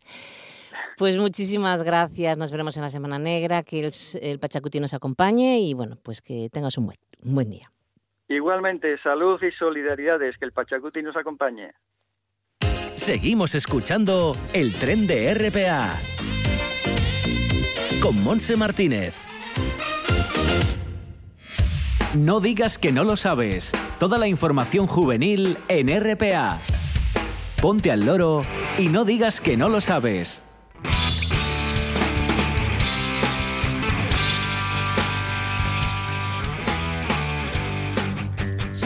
[0.98, 5.60] Pues muchísimas gracias, nos veremos en la Semana Negra, que el, el Pachacuti nos acompañe
[5.60, 7.72] y bueno, pues que tengas un buen, un buen día.
[8.30, 11.72] Igualmente, salud y solidaridades, que el Pachacuti nos acompañe.
[12.88, 15.94] Seguimos escuchando el tren de RPA
[18.02, 19.16] con Monse Martínez.
[22.16, 23.72] No digas que no lo sabes.
[24.00, 26.60] Toda la información juvenil en RPA.
[27.62, 28.42] Ponte al loro
[28.78, 30.47] y no digas que no lo sabes.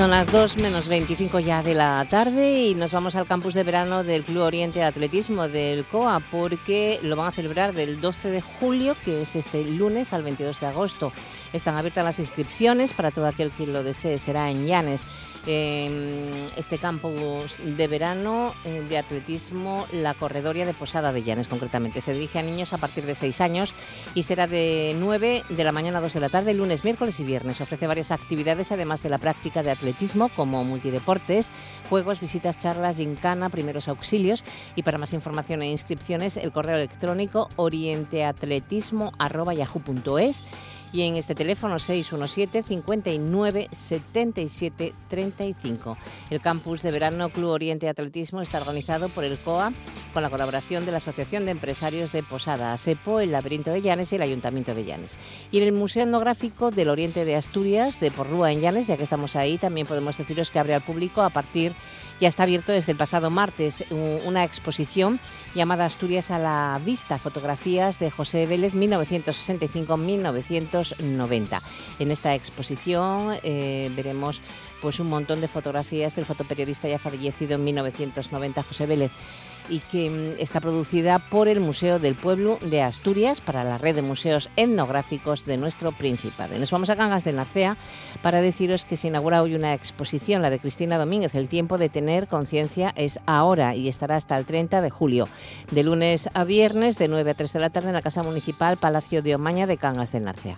[0.02, 3.64] Son las 2 menos 25 ya de la tarde y nos vamos al campus de
[3.64, 8.32] verano del Club Oriente de Atletismo del COA porque lo van a celebrar del 12
[8.32, 11.14] de julio, que es este lunes, al 22 de agosto.
[11.54, 14.18] Están abiertas las inscripciones para todo aquel que lo desee.
[14.18, 15.06] Será en Llanes.
[15.48, 22.00] Este campus de verano eh, de atletismo, la corredoria de Posada de Llanes, concretamente.
[22.02, 23.74] Se dirige a niños a partir de 6 años
[24.14, 27.24] y será de 9 de la mañana a 2 de la tarde, lunes, miércoles y
[27.24, 27.62] viernes.
[27.62, 31.52] Ofrece varias actividades, además de la práctica de atletismo como multideportes,
[31.90, 34.44] juegos, visitas, charlas, gincana, primeros auxilios
[34.76, 40.44] y para más información e inscripciones el correo electrónico orienteatletismo.yahoo.es
[40.94, 45.98] y en este teléfono 617 59 77 35.
[46.30, 49.74] El campus de verano Club Oriente Atletismo está organizado por el COA
[50.14, 54.12] con la colaboración de la Asociación de Empresarios de Posada, ASEPO, el Laberinto de Llanes
[54.12, 55.16] y el Ayuntamiento de Llanes.
[55.52, 59.04] Y en el Museo Etnográfico del Oriente de Asturias, de Porrúa en Llanes, ya que
[59.04, 61.74] estamos ahí, también podemos deciros que abre al público a partir
[62.22, 65.20] ya está abierto desde el pasado martes una exposición
[65.56, 68.76] llamada Asturias a la vista, fotografías de José Vélez
[70.82, 71.62] 1965-1990.
[72.00, 74.42] En esta exposición eh, veremos
[74.82, 79.12] pues un montón de fotografías del fotoperiodista ya fallecido en 1990 José Vélez
[79.70, 83.96] y que mm, está producida por el Museo del Pueblo de Asturias para la red
[83.96, 86.58] de museos etnográficos de nuestro Principado.
[86.58, 87.78] nos vamos a Cangas de Narcea
[88.22, 91.90] para deciros que se inaugura hoy una exposición, la de Cristina Domínguez, El tiempo de
[91.90, 95.28] tener conciencia es ahora y estará hasta el 30 de julio,
[95.72, 98.78] de lunes a viernes de 9 a 3 de la tarde en la Casa Municipal
[98.78, 100.58] Palacio de Omaña de Cangas de Narcea.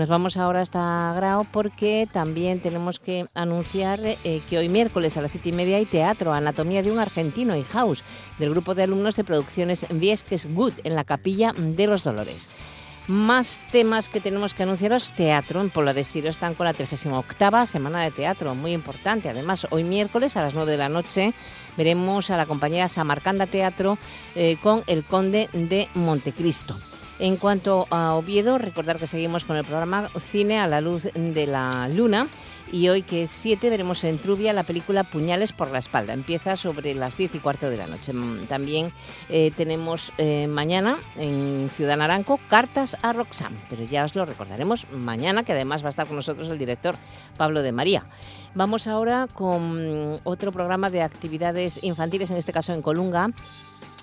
[0.00, 5.20] Nos vamos ahora hasta Grao porque también tenemos que anunciar eh, que hoy miércoles a
[5.20, 8.02] las siete y media hay teatro, Anatomía de un argentino y House,
[8.38, 12.48] del grupo de alumnos de producciones Viesques Good en la Capilla de los Dolores.
[13.08, 15.10] Más temas que tenemos que anunciaros.
[15.10, 19.28] Teatro en Pola de Siro están con la 38 Semana de Teatro, muy importante.
[19.28, 21.34] Además, hoy miércoles a las 9 de la noche
[21.76, 23.98] veremos a la compañía Samarcanda Teatro
[24.34, 26.74] eh, con El Conde de Montecristo.
[27.20, 31.46] En cuanto a Oviedo, recordar que seguimos con el programa Cine a la luz de
[31.46, 32.26] la luna
[32.72, 36.14] y hoy que es 7 veremos en Trubia la película Puñales por la espalda.
[36.14, 38.14] Empieza sobre las 10 y cuarto de la noche.
[38.14, 38.90] Mm, también
[39.28, 44.86] eh, tenemos eh, mañana en Ciudad Naranco Cartas a Roxanne, pero ya os lo recordaremos
[44.90, 46.94] mañana que además va a estar con nosotros el director
[47.36, 48.04] Pablo de María.
[48.54, 53.28] Vamos ahora con otro programa de actividades infantiles, en este caso en Colunga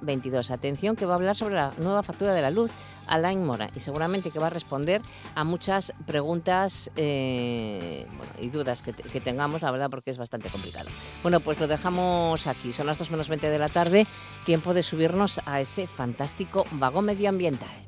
[0.00, 0.50] 22.
[0.50, 2.70] Atención que va a hablar sobre la nueva factura de la luz.
[3.06, 5.02] Alain Mora y seguramente que va a responder
[5.34, 8.06] a muchas preguntas eh,
[8.40, 10.88] y dudas que, que, tengamos, la verdad, porque es bastante complicado.
[11.22, 12.72] Bueno, pues lo dejamos aquí.
[12.72, 14.06] Son las 2 menos 20 de la tarde.
[14.44, 17.84] Tiempo de subirnos a ese fantástico vagón medioambiental.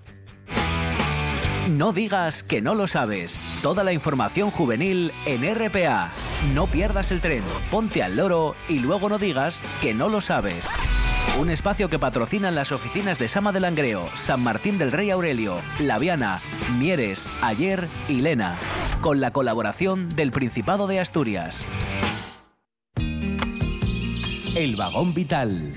[1.69, 3.43] No digas que no lo sabes.
[3.61, 6.13] Toda la información juvenil en RPA.
[6.55, 10.69] No pierdas el tren, ponte al loro y luego no digas que no lo sabes.
[11.39, 15.61] Un espacio que patrocinan las oficinas de Sama de Langreo, San Martín del Rey Aurelio,
[15.79, 16.41] Laviana,
[16.79, 18.59] Mieres, Ayer y Lena,
[19.03, 21.67] con la colaboración del Principado de Asturias.
[24.55, 25.75] El vagón vital,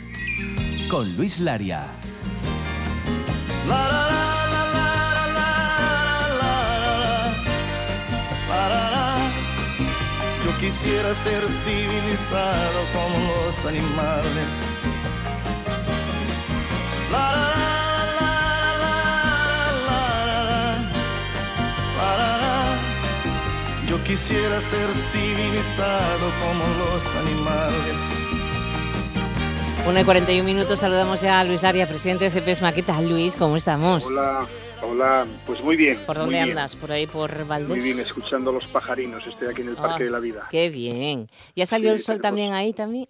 [0.90, 1.88] con Luis Laria.
[3.68, 4.08] La, la,
[8.48, 9.32] la.
[10.46, 14.79] Yo quisiera ser civilizado como los animales.
[23.88, 27.96] Yo quisiera ser civilizado como los animales.
[29.88, 32.72] 1 y 41 minutos, saludamos ya a Luis Laria, presidente de CPESMA.
[32.74, 33.36] ¿Qué tal, Luis?
[33.36, 34.06] ¿Cómo estamos?
[34.06, 34.46] Hola,
[34.84, 35.98] hola, pues muy bien.
[36.06, 36.76] ¿Por dónde andas?
[36.76, 37.70] ¿Por ahí, por Valdés?
[37.70, 40.48] Muy bien, escuchando los pajarinos, estoy aquí en el Parque Ah, de la Vida.
[40.52, 41.28] Qué bien.
[41.56, 43.08] ¿Ya salió Sí, el sol tenemos- también ahí también?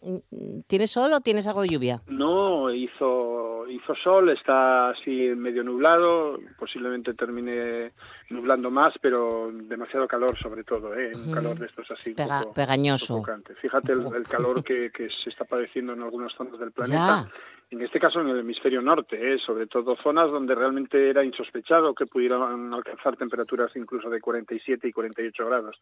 [0.67, 2.01] ¿Tienes sol o tienes algo de lluvia?
[2.07, 7.91] No, hizo, hizo sol, está así medio nublado, posiblemente termine
[8.29, 11.11] nublando más, pero demasiado calor sobre todo, ¿eh?
[11.15, 12.11] un calor de estos así.
[12.11, 13.23] un Pega- poco pegañoso.
[13.61, 17.29] Fíjate el, el calor que, que se está padeciendo en algunas zonas del planeta.
[17.71, 19.37] En este caso en el hemisferio norte, ¿eh?
[19.37, 24.91] sobre todo zonas donde realmente era insospechado que pudieran alcanzar temperaturas incluso de 47 y
[24.91, 25.79] 48 grados.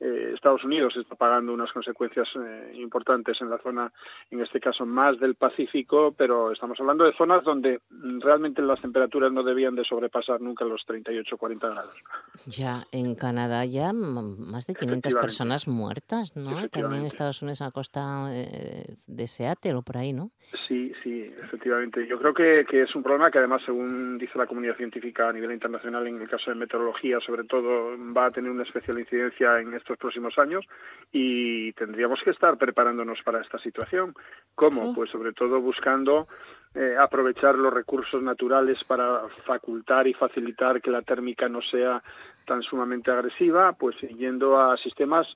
[0.00, 3.90] Eh, Estados Unidos está pagando unas consecuencias eh, importantes en la zona,
[4.30, 7.80] en este caso más del Pacífico, pero estamos hablando de zonas donde
[8.20, 12.04] realmente las temperaturas no debían de sobrepasar nunca los 38 o 40 grados.
[12.46, 16.68] Ya, en Canadá ya más de 500 personas muertas, ¿no?
[16.68, 20.30] También en Estados Unidos a costa de Seattle o por ahí, ¿no?
[20.68, 22.06] Sí, sí, efectivamente.
[22.06, 25.32] Yo creo que, que, es un problema que además, según dice la comunidad científica a
[25.32, 29.58] nivel internacional, en el caso de meteorología, sobre todo, va a tener una especial incidencia
[29.60, 30.64] en estos próximos años
[31.12, 34.14] y tendríamos que estar preparándonos para esta situación.
[34.54, 34.94] ¿Cómo?
[34.94, 36.26] Pues sobre todo buscando
[36.74, 42.02] eh, aprovechar los recursos naturales para facultar y facilitar que la térmica no sea
[42.46, 45.26] tan sumamente agresiva, pues yendo a sistemas,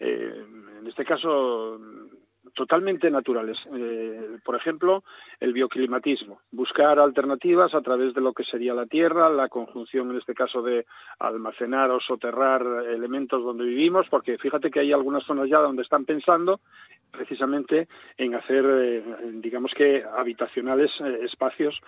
[0.00, 0.42] eh,
[0.80, 1.78] en este caso,
[2.56, 3.58] totalmente naturales.
[3.72, 5.04] Eh, por ejemplo,
[5.38, 10.16] el bioclimatismo, buscar alternativas a través de lo que sería la tierra, la conjunción en
[10.16, 10.86] este caso de
[11.18, 16.06] almacenar o soterrar elementos donde vivimos, porque fíjate que hay algunas zonas ya donde están
[16.06, 16.60] pensando
[17.12, 17.88] precisamente
[18.18, 19.02] en hacer, eh,
[19.34, 21.80] digamos que, habitacionales eh, espacios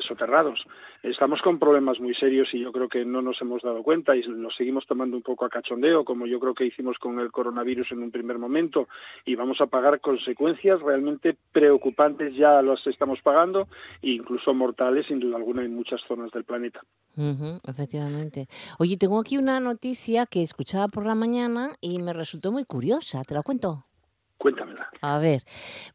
[0.00, 0.66] soterrados.
[1.02, 4.22] Estamos con problemas muy serios y yo creo que no nos hemos dado cuenta y
[4.28, 7.92] nos seguimos tomando un poco a cachondeo, como yo creo que hicimos con el coronavirus
[7.92, 8.88] en un primer momento,
[9.24, 13.68] y vamos a pagar consecuencias realmente preocupantes, ya las estamos pagando,
[14.00, 16.80] e incluso mortales, sin duda alguna, en muchas zonas del planeta.
[17.68, 18.46] efectivamente.
[18.78, 23.22] Oye, tengo aquí una noticia que escuchaba por la mañana y me resultó muy curiosa.
[23.22, 23.84] ¿Te la cuento?
[24.38, 24.88] Cuéntamela.
[25.02, 25.42] A ver,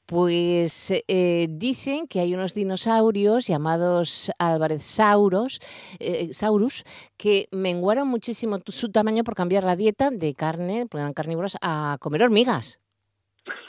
[0.06, 5.60] pues eh, dicen que hay unos dinosaurios llamados Álvarez Sauros,
[6.00, 6.84] eh, Saurus
[7.18, 11.98] que menguaron muchísimo su tamaño por cambiar la dieta de carne, porque eran carnívoros, a
[12.00, 12.80] comer hormigas.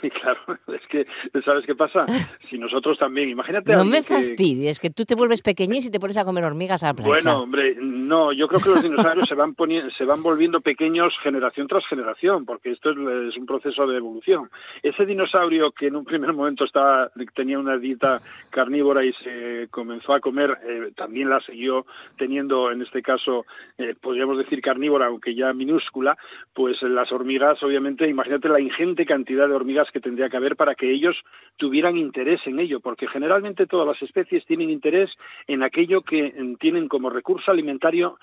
[0.02, 1.06] Y claro, es que,
[1.44, 2.06] ¿sabes qué pasa?
[2.50, 3.72] Si nosotros también, imagínate...
[3.72, 6.88] No me fastidies, que tú te vuelves pequeñín y te pones a comer hormigas a
[6.88, 7.10] la plancha.
[7.10, 11.14] Bueno, hombre, no, yo creo que los dinosaurios se van poniendo, se van volviendo pequeños
[11.22, 14.50] generación tras generación, porque esto es, un proceso de evolución.
[14.82, 18.20] Ese dinosaurio que en un primer momento estaba, tenía una dieta
[18.50, 21.86] carnívora y se comenzó a comer, eh, también la siguió
[22.18, 23.46] teniendo, en este caso,
[23.78, 26.18] eh, podríamos decir carnívora, aunque ya minúscula,
[26.52, 29.61] pues las hormigas, obviamente, imagínate la ingente cantidad de hormigas
[29.92, 31.16] que tendría que haber para que ellos
[31.56, 35.10] tuvieran interés en ello, porque generalmente todas las especies tienen interés
[35.46, 38.18] en aquello que tienen como recurso alimentario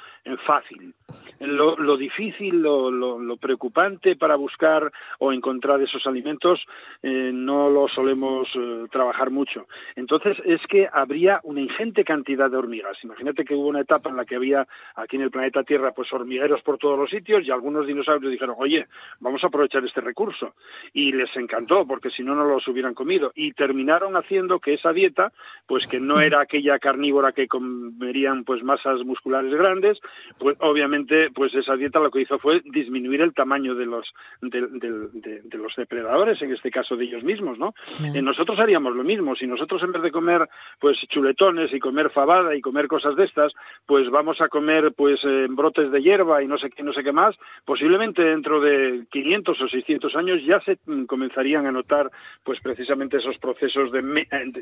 [0.46, 0.94] fácil.
[1.40, 6.66] Lo, difícil, lo, preocupante para buscar o encontrar esos alimentos
[7.02, 9.68] eh, no lo solemos eh, trabajar mucho.
[9.96, 12.98] Entonces es que habría una ingente cantidad de hormigas.
[13.04, 16.12] Imagínate que hubo una etapa en la que había aquí en el planeta Tierra pues
[16.12, 18.88] hormigueros por todos los sitios y algunos dinosaurios dijeron, oye,
[19.20, 20.56] vamos a aprovechar este recurso.
[20.94, 23.32] Y les encantó porque si no, no los hubieran comido.
[23.36, 25.32] Y terminaron haciendo que esa dieta,
[25.68, 30.00] pues que no era aquella carnívora que comerían pues masas musculares grandes,
[30.38, 35.58] pues obviamente pues esa dieta lo que hizo fue disminuir el tamaño de los de,
[35.58, 37.74] los depredadores, en este caso de ellos mismos, ¿no?
[38.14, 39.36] Eh, nosotros haríamos lo mismo.
[39.36, 40.48] Si nosotros en vez de comer
[40.80, 43.54] pues chuletones y comer fabada y comer cosas de estas,
[43.86, 47.04] pues vamos a comer pues eh, brotes de hierba y no sé qué, no sé
[47.04, 52.12] qué más, posiblemente dentro de 500 o 600 años ya se mm, comenzarían a notar
[52.44, 54.02] pues precisamente esos procesos de,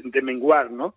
[0.03, 0.95] de, menguar, ¿no?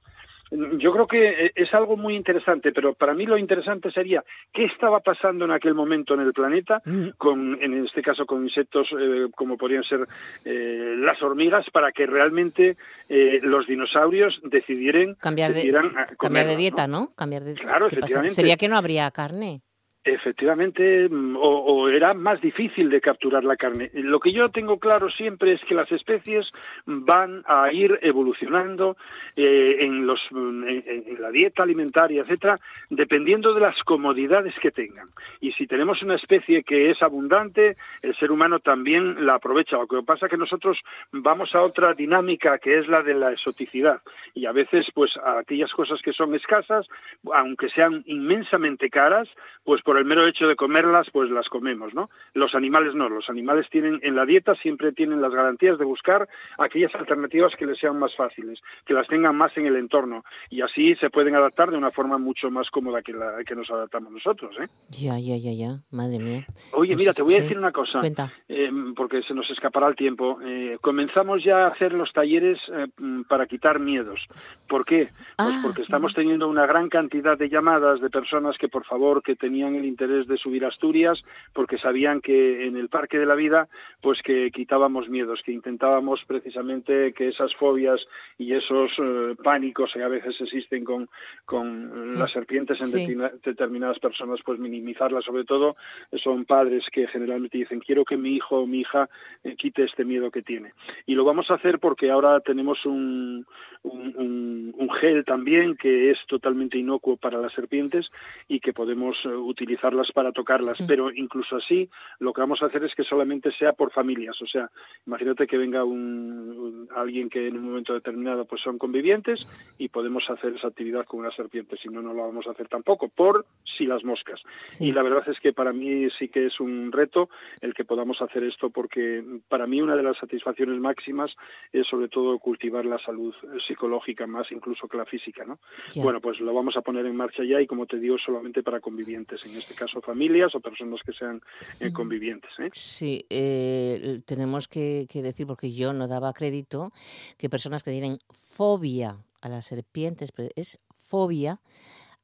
[0.51, 4.98] Yo creo que es algo muy interesante, pero para mí lo interesante sería qué estaba
[5.01, 6.82] pasando en aquel momento en el planeta,
[7.18, 10.01] con, en este caso con insectos eh, como podrían ser
[10.44, 12.76] eh, las hormigas, para que realmente
[13.09, 15.72] eh, los dinosaurios decidieran cambiar de,
[16.18, 17.14] cambiar de dieta, ¿no?
[17.14, 18.34] Cambiar de, claro, efectivamente.
[18.34, 19.62] Sería que no habría carne.
[20.03, 23.90] Efectivamente, mm, o, era más difícil de capturar la carne.
[23.92, 26.51] Lo que yo tengo claro siempre es que las especies
[26.86, 28.96] van a ir evolucionando
[29.36, 35.09] eh, en, los, mm, en, la dieta alimentaria, etcétera, dependiendo de las comodidades que tengan.
[35.38, 39.76] Y si tenemos una especie que es abundante, el ser humano también la aprovecha.
[39.76, 40.78] Lo que pasa es que nosotros
[41.12, 44.01] vamos a otra dinámica que es la de la exoticidad.
[44.32, 46.86] Y a veces, pues, aquellas cosas que son escasas,
[47.34, 49.28] aunque sean inmensamente caras,
[49.62, 52.11] pues por el mero hecho de comerlas, pues las comemos, ¿no?
[52.34, 56.28] Los animales no, los animales tienen en la dieta siempre tienen las garantías de buscar
[56.59, 60.62] aquellas alternativas que les sean más fáciles, que las tengan más en el entorno y
[60.62, 64.12] así se pueden adaptar de una forma mucho más cómoda que la que nos adaptamos
[64.12, 64.66] nosotros, ¿eh?
[64.90, 66.46] Ya, ya, ya, ya, madre mía.
[66.72, 68.01] Oye, mira, pues te voy a decir una cosa,
[68.48, 70.38] eh, porque se nos escapará el tiempo.
[70.42, 72.86] Eh, comenzamos ya a hacer los talleres eh,
[73.28, 74.20] para quitar miedos.
[74.68, 75.11] ¿Por qué?
[75.36, 79.22] Pues ah, porque estamos teniendo una gran cantidad de llamadas de personas que por favor
[79.22, 81.22] que tenían el interés de subir a Asturias
[81.53, 83.68] porque sabían que en el Parque de la Vida
[84.01, 88.07] pues que quitábamos miedos, que intentábamos precisamente que esas fobias
[88.39, 91.09] y esos eh, pánicos que a veces existen con,
[91.45, 93.16] con las serpientes en Sí.
[93.45, 95.24] determinadas personas, pues minimizarlas.
[95.24, 95.76] Sobre todo
[96.22, 99.09] son padres que generalmente dicen quiero que mi hijo o mi hija
[99.45, 100.72] eh, quite este miedo que tiene.
[101.07, 103.47] Y lo vamos a hacer porque ahora tenemos un,
[103.83, 108.11] un, un- un gel también que es totalmente inocuo para las serpientes
[108.49, 109.28] y que podemos eh,
[109.71, 110.79] utilizarlas para tocarlas.
[110.87, 114.41] Pero incluso así, lo que vamos a hacer es que solamente sea por familias.
[114.43, 114.71] O sea,
[115.07, 119.47] imagínate que venga un, un- alguien que en un momento determinado pues son convivientes
[119.79, 121.77] y podemos hacer esa actividad con una serpiente.
[121.77, 124.41] Si no, no lo vamos a hacer tampoco, por si las moscas.
[124.81, 127.29] Y la verdad es que para mí sí que es un reto
[127.61, 131.35] el que podamos hacer esto porque para mí una de las satisfacciones máximas
[131.73, 133.35] es sobre todo cultivar la salud
[133.66, 135.59] psicológica más incluso que la física, ¿no?
[136.03, 138.81] Bueno, pues lo vamos a poner en marcha ya y como te digo solamente para
[138.81, 141.41] convivientes, en este caso familias o personas que sean
[141.79, 142.71] eh, convivientes, ¿eh?
[142.73, 146.91] Sí, eh, tenemos que, que decir, porque yo no daba crédito,
[147.39, 151.61] que personas que tienen fobia a las serpientes, pero es fobia,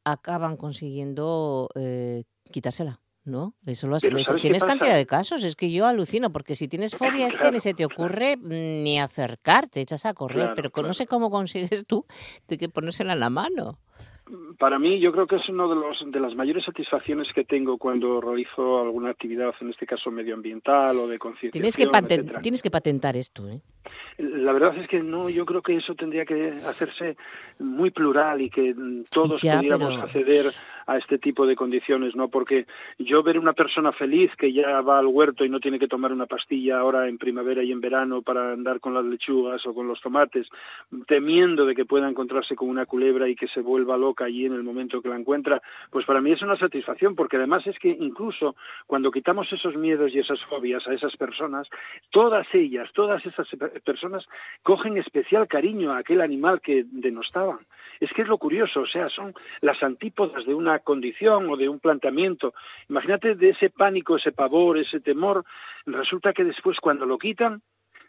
[0.05, 3.01] acaban consiguiendo eh, quitársela.
[3.29, 3.55] ¿No?
[3.67, 6.55] Eso lo has, eso- ¿sabes qué tienes cantidad de casos, es que yo alucino, porque
[6.55, 10.15] si tienes fobia es que Claro, ni se te ocurre mm, ni acercarte, echas a
[10.15, 12.07] correr, Claro, pero no sé cómo consigues tú
[12.47, 13.81] de que ponérsela en la mano.
[14.59, 17.79] Para mí, yo creo que es una de, los, de las mayores satisfacciones que tengo
[17.79, 21.53] cuando realizo alguna actividad, en este caso medioambiental o de concienciación.
[21.63, 22.41] Tienes que, paten- etcétera.
[22.41, 23.61] tienes que patentar esto, ¿eh?
[24.19, 27.17] La verdad es que no, yo creo que eso tendría que hacerse
[27.61, 28.75] muy plural y que
[29.11, 30.47] todos Ya, pudiéramos pero- acceder
[30.89, 32.29] a este tipo de condiciones, ¿no?
[32.29, 32.65] Porque
[32.99, 36.13] yo ver una persona feliz que ya va al huerto y no tiene que tomar
[36.13, 39.89] una pastilla ahora en primavera y en verano para andar con las lechugas o con
[39.89, 40.47] los tomates,
[41.09, 44.55] temiendo de que pueda encontrarse con una culebra y que se vuelva loca allí en
[44.55, 47.89] el momento que la encuentra, pues para mí es una satisfacción, porque además es que
[47.89, 48.57] incluso
[48.87, 51.69] cuando quitamos esos miedos y esas fobias a esas personas,
[52.11, 54.27] todas ellas, todas esas pe- personas
[54.63, 57.59] cogen especial cariño a aquel animal que denostaban.
[58.01, 61.69] Es que es lo curioso, o sea, son las antípodas de una condición o de
[61.69, 62.53] un planteamiento.
[62.89, 65.45] Imagínate de ese pánico, ese pavor, ese temor,
[65.87, 67.63] resulta que después cuando lo quitan,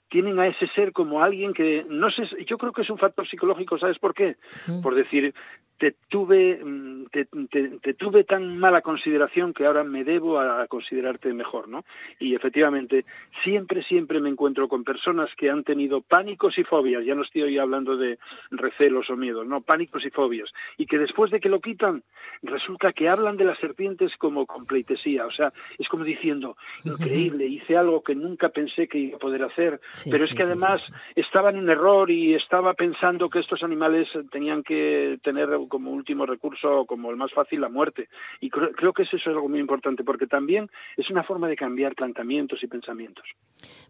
[0.10, 3.28] tienen a ese ser como alguien que no sé, yo creo que es un factor
[3.28, 4.38] psicológico, ¿sabes por qué?
[4.82, 5.34] Por decir,
[5.78, 10.68] te tuve mm, te, te- te tuve tan mala consideración que ahora me debo a,
[10.68, 11.84] considerarte mejor, ¿no?
[12.20, 13.06] Y efectivamente,
[13.44, 17.58] siempre, siempre me encuentro con personas que han tenido pánicos y fobias, ya no estoy
[17.58, 18.18] hablando de
[18.52, 22.04] recelos o miedos, no, pánicos y fobias, y que después de que lo quitan,
[22.44, 27.46] resulta que hablan de las serpientes como con pleitesía, o sea, es como diciendo, increíble,
[27.46, 30.44] hice algo que nunca pensé que iba a poder hacer, Sí, pero es sí, que
[30.44, 30.82] sí, además
[31.16, 36.26] estaba en un error y estaba pensando que estos animales tenían que tener como último
[36.26, 38.08] recurso, como el más fácil, la muerte.
[38.42, 41.56] Y creo, creo que eso es algo muy importante, porque también es una forma de
[41.56, 43.26] cambiar planteamientos y pensamientos.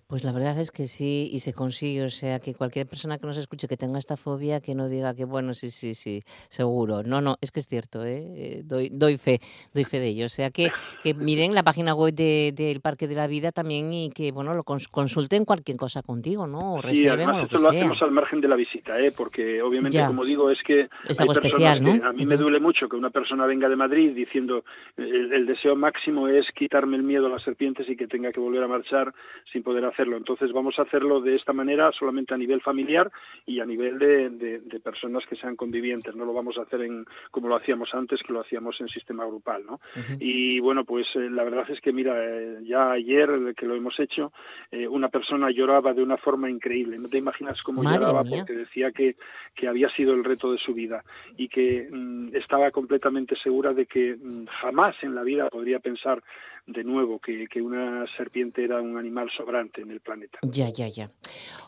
[0.08, 2.04] Pues la verdad es que sí, y se consigue.
[2.04, 5.14] O sea, que cualquier persona que nos escuche que tenga esta fobia, que no diga
[5.14, 7.04] que, bueno, sí, sí, sí, seguro.
[7.04, 8.24] No, no, es que es cierto, ¿eh?
[8.36, 9.40] Eh, Doy, doy fe,
[9.74, 10.26] doy fe de ello.
[10.26, 10.72] O sea, que,
[11.04, 14.54] que miren la página web de- del Parque de la Vida también y que, bueno,
[14.54, 16.76] lo cons- consulten cualquier cosa contigo, ¿no?
[16.76, 17.80] O Sí, reserven o además que esto lo sea.
[17.82, 19.12] hacemos al margen de la visita, ¿eh?
[19.12, 20.08] porque obviamente, Ya.
[20.08, 21.52] como digo, es que Es hay personas
[21.82, 21.92] ¿no?
[22.06, 24.64] a mí me duele mucho que una persona venga de Madrid diciendo
[24.98, 28.40] el, el deseo máximo es quitarme el miedo a las serpientes y que tenga que
[28.40, 29.14] volver a marchar
[29.52, 30.18] sin poder hacerlo.
[30.18, 33.12] Entonces vamos a hacerlo de esta manera solamente a nivel familiar
[33.46, 36.16] y a nivel de, de- de personas que sean convivientes.
[36.16, 39.26] No lo vamos a hacer en como lo hacíamos antes, que lo hacíamos en sistema
[39.26, 39.80] grupal, ¿no?
[40.20, 43.76] Y bueno, pues eh, la verdad es que mira, eh, ya ayer eh, que lo
[43.76, 44.32] hemos hecho,
[44.72, 46.98] eh, una persona lloraba de una forma increíble.
[46.98, 48.40] No te imaginas cómo Madre lloraba mía.
[48.40, 49.16] porque decía que,
[49.56, 51.04] que había sido el reto de su vida
[51.38, 51.57] y que
[51.92, 56.22] mm, estaba completamente segura de que mm, jamás en la vida podría pensar
[56.68, 60.38] de nuevo que, que una serpiente era un animal sobrante en el planeta.
[60.44, 61.10] Ya, ya, ya.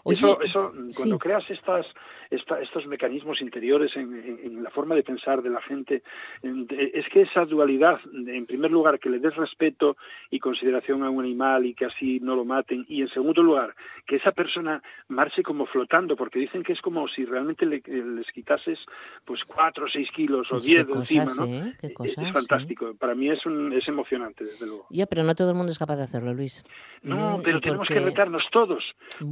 [0.04, 1.20] Oye, eso, eso mm, cuando sí.
[1.20, 1.86] creas estas,
[2.30, 6.04] esta- estos mecanismos interiores en, en- en la forma de pensar de la gente,
[6.43, 9.97] es que esa dualidad, en primer lugar, que le des respeto
[10.30, 13.76] y consideración a un animal y que así no lo maten, y en segundo lugar,
[14.06, 18.30] que esa persona marche como flotando, porque dicen que es como si realmente le- les
[18.32, 18.80] quitases
[19.26, 21.45] pues cuatro o seis kilos o diez de encima, ¿no?
[21.45, 21.74] ¿eh?
[21.82, 22.93] Es- cosas, es fantástico.
[22.95, 24.88] Para mí es, un, es emocionante, desde luego.
[24.92, 26.64] Ya, pero no todo el mundo es capaz de hacerlo, Luis.
[27.02, 28.84] No, Mm, pero tenemos que retarnos todos.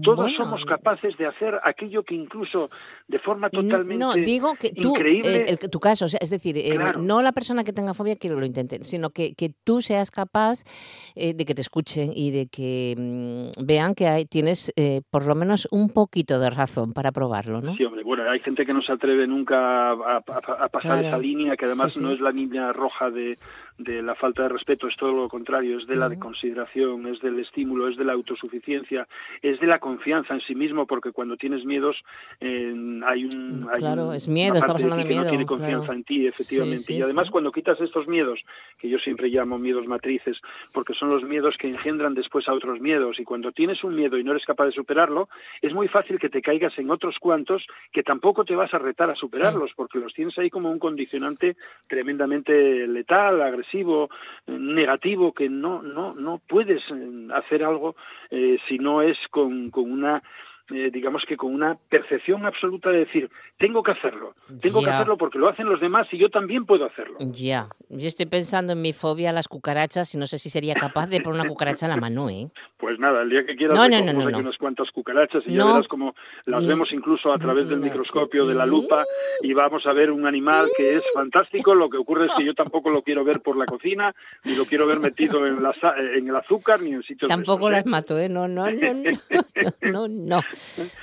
[0.01, 2.70] Todos Bueno, somos capaces de hacer aquello que incluso
[3.10, 5.36] de forma totalmente No, digo que tú, increíble.
[5.36, 8.16] eh, el- tu caso, o sea, es decir, eh, no la persona que tenga fobia
[8.16, 10.64] que lo intente, sino que, que tú seas capaz
[11.16, 12.95] eh, de que te escuchen y de que
[13.58, 17.62] mm, vean que hay, tienes eh, por lo menos un poquito de razón para probarlo,
[17.62, 17.76] ¿no?
[17.76, 20.18] Sí, hombre, bueno, hay gente que no se atreve nunca a, a-
[20.66, 21.08] a pasar Claro.
[21.08, 22.05] esa línea, que además Sí, sí.
[22.05, 23.38] no es la línea roja de,
[23.78, 27.39] de la falta de respeto, es todo lo contrario, es de la consideración, es del
[27.39, 29.08] estímulo, es de la autosuficiencia,
[29.41, 31.95] es de la confianza en sí mismo, porque cuando tienes miedos
[32.41, 32.74] eh,
[33.06, 33.68] hay un...
[33.72, 35.24] Hay claro, un- es miedo, estamos hablando de que miedo.
[35.24, 35.93] no tiene confianza claro.
[35.93, 36.80] en ti, efectivamente.
[36.80, 37.32] Sí, sí, y además sí.
[37.32, 38.39] cuando quitas estos miedos,
[38.78, 40.38] que yo siempre llamo miedos matrices,
[40.74, 44.18] porque son los miedos que engendran después a otros miedos, y cuando tienes un miedo
[44.18, 45.30] y no eres capaz de superarlo,
[45.62, 49.10] es muy fácil que te caigas en otros cuantos que tampoco te vas a retar
[49.10, 51.56] a superarlos, porque los tienes ahí como un condicionante
[51.88, 54.10] tremendamente letal, agresivo,
[54.45, 57.96] eh, negativo, que no, no, no puedes eh, hacer algo
[58.32, 60.24] eh, si no es con, con una
[60.72, 65.18] eh, digamos que con una percepción absoluta de decir, tengo que hacerlo, tengo que hacerlo
[65.18, 67.18] porque lo hacen los demás y yo también puedo hacerlo.
[67.20, 70.76] Ya, yo estoy pensando en mi fobia a las cucarachas y no sé si sería
[70.76, 72.49] capaz de poner una cucaracha en la mano, ¿eh?
[72.78, 74.38] Pues nada, el día que quieras No, no, no, no, no.
[74.39, 76.15] unas cuantas cucarachas y ya verás como
[76.45, 76.68] las Mm.
[76.68, 77.86] vemos incluso a través del No.
[77.86, 79.03] microscopio de la lupa
[79.41, 81.74] y vamos a ver un animal que es fantástico.
[81.76, 84.13] Lo que ocurre es que yo tampoco lo quiero ver por la cocina,
[84.43, 85.74] ni lo quiero ver metido en, la,
[86.15, 87.89] en el azúcar, ni en sitios de Tampoco las ¿eh?
[87.89, 88.30] mato, ¿eh?
[88.30, 89.18] No, no, no, no,
[89.82, 90.41] no, no.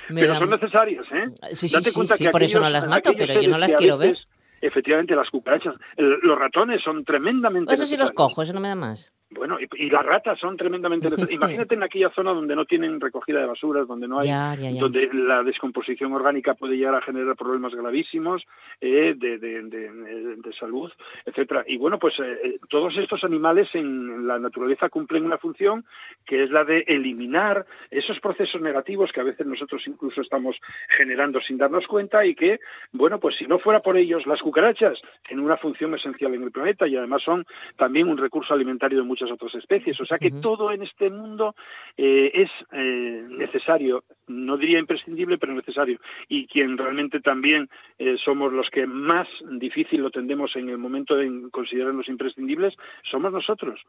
[0.09, 1.23] Me Pero da- son necesarias, ¿eh?
[1.53, 3.41] Sí, sí, Date sí, cuenta sí, que por eso no aquellos- las mato, aquellos pero
[3.41, 4.09] yo no las quiero ver.
[4.11, 4.27] veces,
[4.61, 5.75] Efectivamente, las cucarachas.
[5.97, 9.11] El- los ratones son tremendamente Eso sí los cojo, eso no me da más.
[9.31, 11.07] Bueno, y, y las ratas son tremendamente.
[11.33, 14.69] Imagínate en aquella zona donde no tienen recogida de basuras, donde no hay, Ya, ya,
[14.69, 14.79] ya.
[14.81, 18.43] donde la descomposición orgánica puede llegar a generar problemas gravísimos
[18.81, 20.91] eh, de, de, de- de salud,
[21.25, 21.63] etcétera.
[21.67, 25.85] Y bueno, pues eh, eh, todos estos animales en la naturaleza cumplen una función
[26.25, 30.55] que es la de eliminar esos procesos negativos que a veces nosotros incluso estamos
[30.97, 32.59] generando sin darnos cuenta y que,
[32.91, 36.51] bueno, pues si no fuera por ellos, las cucarachas tienen una función esencial en el
[36.51, 37.45] planeta y además son
[37.75, 39.99] también un recurso alimentario de muchas otras especies.
[40.01, 41.55] O sea que todo en este mundo
[41.97, 45.99] eh, es eh, necesario, no diría imprescindible, pero necesario.
[46.27, 49.27] Y quien realmente también eh, somos los que más
[49.59, 52.73] difícil lo tendemos en el momento de considerarnos imprescindibles,
[53.09, 53.79] somos nosotros,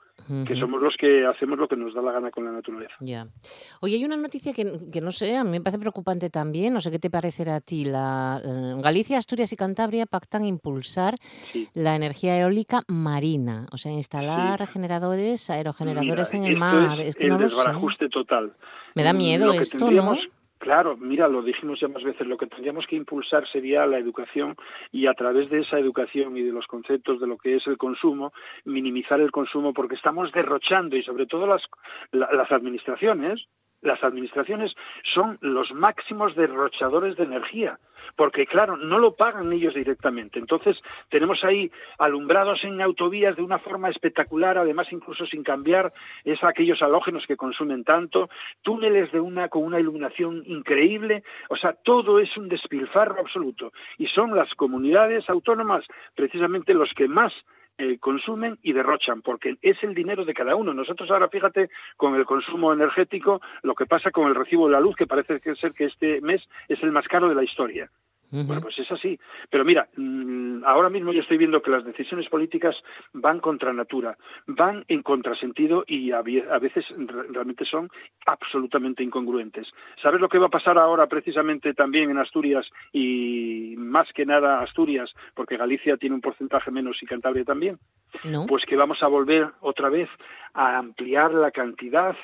[0.46, 2.94] que somos los que hacemos lo que nos da la gana con la naturaleza.
[3.00, 3.26] Ya.
[3.80, 6.80] Oye, hay una noticia que, que no sé, a mí me parece preocupante también, no
[6.80, 7.84] sé qué te parecerá a ti.
[7.84, 11.14] La, eh, Galicia, Asturias y Cantabria pactan impulsar
[11.74, 14.76] la energía eólica marina, o sea, instalar generadores,
[15.50, 17.00] aerogeneradores Mira, en el mar.
[17.00, 18.52] Es, Es, que el no desbarajuste total.
[18.94, 20.16] Me da Mm, miedo esto, ¿no?
[20.58, 24.56] Claro, mira, lo dijimos ya más veces, lo que tendríamos que impulsar sería la educación
[24.90, 27.76] y a través de esa educación y de los conceptos de lo que es el
[27.76, 28.32] consumo,
[28.64, 31.62] minimizar el consumo porque estamos derrochando y sobre todo las,
[32.10, 33.44] la- las administraciones,
[33.82, 34.74] las administraciones
[35.14, 37.78] son los máximos derrochadores de energía,
[38.16, 40.38] porque claro, no lo pagan ellos directamente.
[40.38, 45.92] Entonces, tenemos ahí alumbrados en autovías de una forma espectacular, además incluso sin cambiar
[46.24, 48.28] es aquellos halógenos que consumen tanto,
[48.62, 54.06] túneles de una con una iluminación increíble, o sea, todo es un despilfarro absoluto y
[54.06, 57.32] son las comunidades autónomas precisamente los que más
[57.78, 60.72] eh, consumen y derrochan, porque es el dinero de cada uno.
[60.72, 64.80] Nosotros ahora, fíjate, con el consumo energético, lo que pasa con el recibo de la
[64.80, 67.90] luz, que parece ser que este mes es el más caro de la historia.
[68.30, 69.18] Bueno, pues es así.
[69.50, 72.76] Pero mira, mm, ahora mismo yo estoy viendo que las decisiones políticas
[73.12, 74.16] van contra natura,
[74.46, 77.88] van en contrasentido y a veces re- realmente son
[78.26, 79.68] absolutamente incongruentes.
[80.02, 84.60] ¿Sabes lo que va a pasar ahora precisamente también en Asturias y más que nada
[84.60, 87.78] Asturias, porque Galicia tiene un porcentaje menos y Cantabria también?
[88.24, 88.46] ¿No?
[88.46, 90.08] Pues que vamos a volver otra vez
[90.54, 92.16] a ampliar la cantidad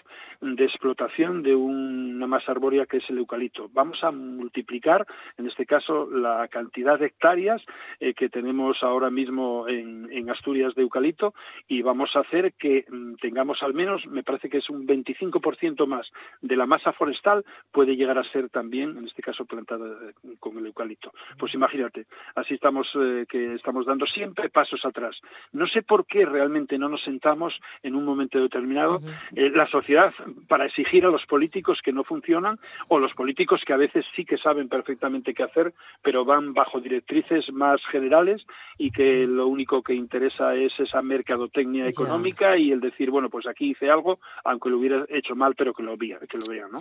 [0.43, 3.70] de explotación de una masa arbórea que es el eucalipto.
[3.72, 5.07] Vamos a multiplicar,
[5.38, 7.62] en este caso, la cantidad de hectáreas
[8.01, 11.32] eh, que tenemos ahora mismo en, en Asturias de eucalipto
[11.68, 15.86] y vamos a hacer que mm, tengamos al menos, me parece que es un 25%
[15.86, 20.34] más de la masa forestal puede llegar a ser también, en este caso, plantada eh,
[20.40, 21.12] con el eucalipto.
[21.38, 25.20] Pues imagínate, así estamos eh, que estamos dando siempre pasos atrás.
[25.53, 29.01] No sé por qué realmente no nos sentamos en un momento determinado
[29.34, 30.12] eh, la sociedad
[30.49, 32.59] para exigir a los políticos que no funcionan
[32.89, 36.80] o los políticos que a veces sí que saben perfectamente qué hacer, pero van bajo
[36.80, 38.43] directrices más generales
[38.78, 41.91] y que lo único que interesa es esa mercadotecnia Ya.
[41.91, 45.72] económica y el decir, bueno, pues aquí hice algo, aunque lo hubiera hecho mal, pero
[45.74, 46.80] que lo vea, que lo vean, ¿no?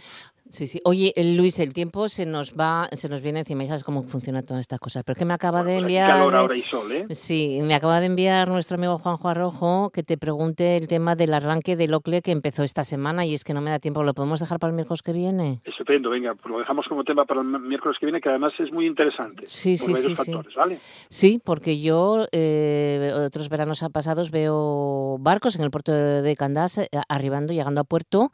[0.49, 0.79] Sí, sí.
[0.83, 4.03] Oye, eh, Luis, el tiempo se nos va, se nos viene encima y sabes cómo
[4.03, 5.03] funcionan todas estas cosas.
[5.05, 6.09] Pero que me acaba de Aquí enviar.
[6.11, 7.05] calor ahora y sol, ¿eh?
[7.11, 11.33] Sí, me acaba de enviar nuestro amigo Juanjo Arrojo que te pregunte el tema del
[11.33, 14.03] arranque del OCLE que empezó esta semana y es que no me da tiempo.
[14.03, 15.61] ¿Lo podemos dejar para el miércoles que viene?
[15.65, 18.71] Estupendo, venga, pues lo dejamos como tema para el miércoles que viene, que además es
[18.71, 19.43] muy interesante.
[19.45, 21.05] Sí, por sí, varios sí, sí.
[21.09, 26.89] Sí, porque yo eh, otros veranos pasados veo barcos en el puerto de Candás eh,
[27.09, 28.31] arribando, llegando a puerto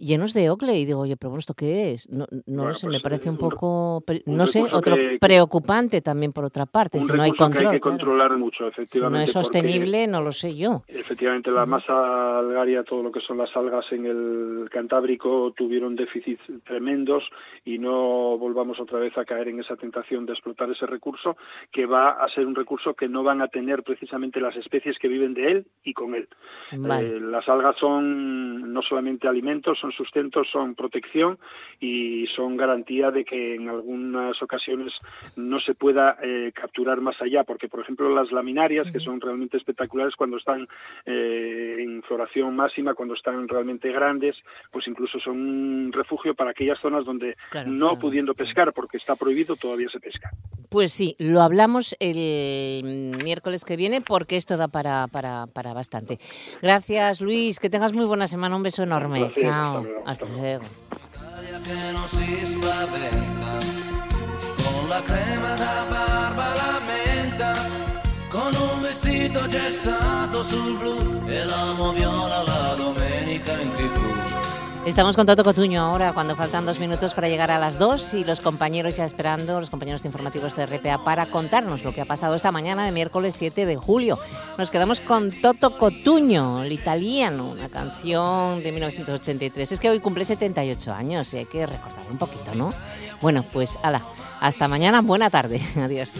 [0.00, 0.76] llenos de ocle.
[0.78, 2.08] Y digo, oye, pero bueno, ¿esto qué es?
[2.10, 6.00] No, no sé, pues, me parece un un- poco, un no sé, otro que- preocupante
[6.00, 7.66] también por otra parte, un si no hay que control.
[7.66, 7.96] hay que claro.
[7.98, 9.24] controlar mucho, Si no efectivamente.
[9.24, 10.82] es sostenible, no lo sé yo.
[10.88, 16.42] Efectivamente, la masa algaria, todo lo que son las algas en el Cantábrico, tuvieron déficits
[16.64, 17.24] tremendos
[17.64, 21.36] y no volvamos otra vez a caer en esa tentación de explotar ese recurso,
[21.72, 25.08] que va a ser un recurso que no van a tener precisamente las especies que
[25.08, 26.28] viven de él y con él.
[26.72, 27.06] Vale.
[27.16, 31.38] Eh, las algas son no solamente alimentos, son sustentos, son protección
[31.80, 34.92] y son garantía de que en algunas ocasiones
[35.36, 39.56] no se pueda eh, capturar más allá, porque por ejemplo las laminarias, que son realmente
[39.56, 40.68] espectaculares cuando están
[41.06, 44.36] eh, en floración máxima, cuando están realmente grandes,
[44.70, 47.98] pues incluso son un refugio para aquellas zonas donde Claro, no claro.
[48.00, 50.30] pudiendo pescar, porque está prohibido, todavía se pesca.
[50.70, 56.18] Pues sí, lo hablamos el miércoles que viene porque esto da para, para, para bastante.
[56.62, 57.58] Gracias, Luis.
[57.58, 58.54] Que tengas muy buena semana.
[58.54, 59.18] Un beso enorme.
[59.26, 59.79] placer, Chao.
[60.04, 61.06] Hasta luego, Hasta
[64.62, 67.52] con la crema da barba la menta,
[68.28, 74.19] con un vestito gessato sul blu e l'amo viola la domenica in tv.
[74.86, 78.24] Estamos con Toto Cotuño ahora, cuando faltan dos minutos para llegar a las dos y
[78.24, 82.34] los compañeros ya esperando, los compañeros informativos de RPA, para contarnos lo que ha pasado
[82.34, 84.18] esta mañana de miércoles 7 de julio.
[84.56, 89.72] Nos quedamos con Toto Cotuño, el italiano, una canción de 1983.
[89.72, 92.72] Es que hoy cumple 78 años y hay que recordar un poquito, ¿no?
[93.20, 94.00] Bueno, pues ala,
[94.40, 95.60] hasta mañana, buena tarde.
[95.76, 96.10] Adiós.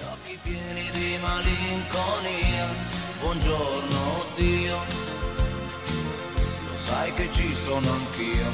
[6.90, 8.50] Sai che ci sono anch'io.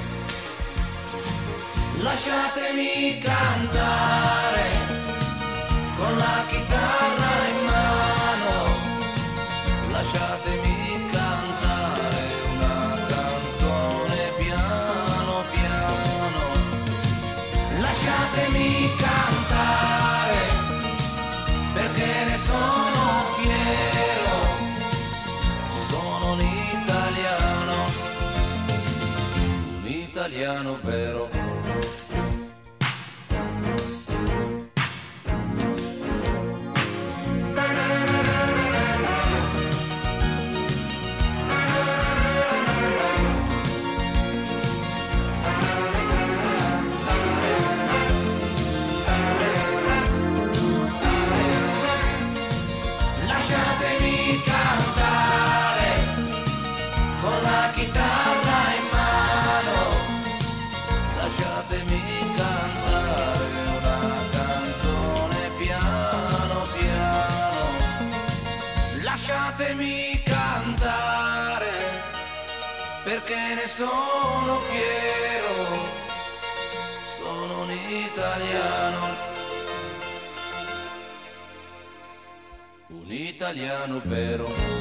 [2.03, 4.67] Lasciatemi cantare
[5.97, 8.55] con la chitarra in mano.
[9.91, 10.66] Lasciatemi
[30.67, 31.26] italiano vero.
[83.47, 84.76] Italiano vero.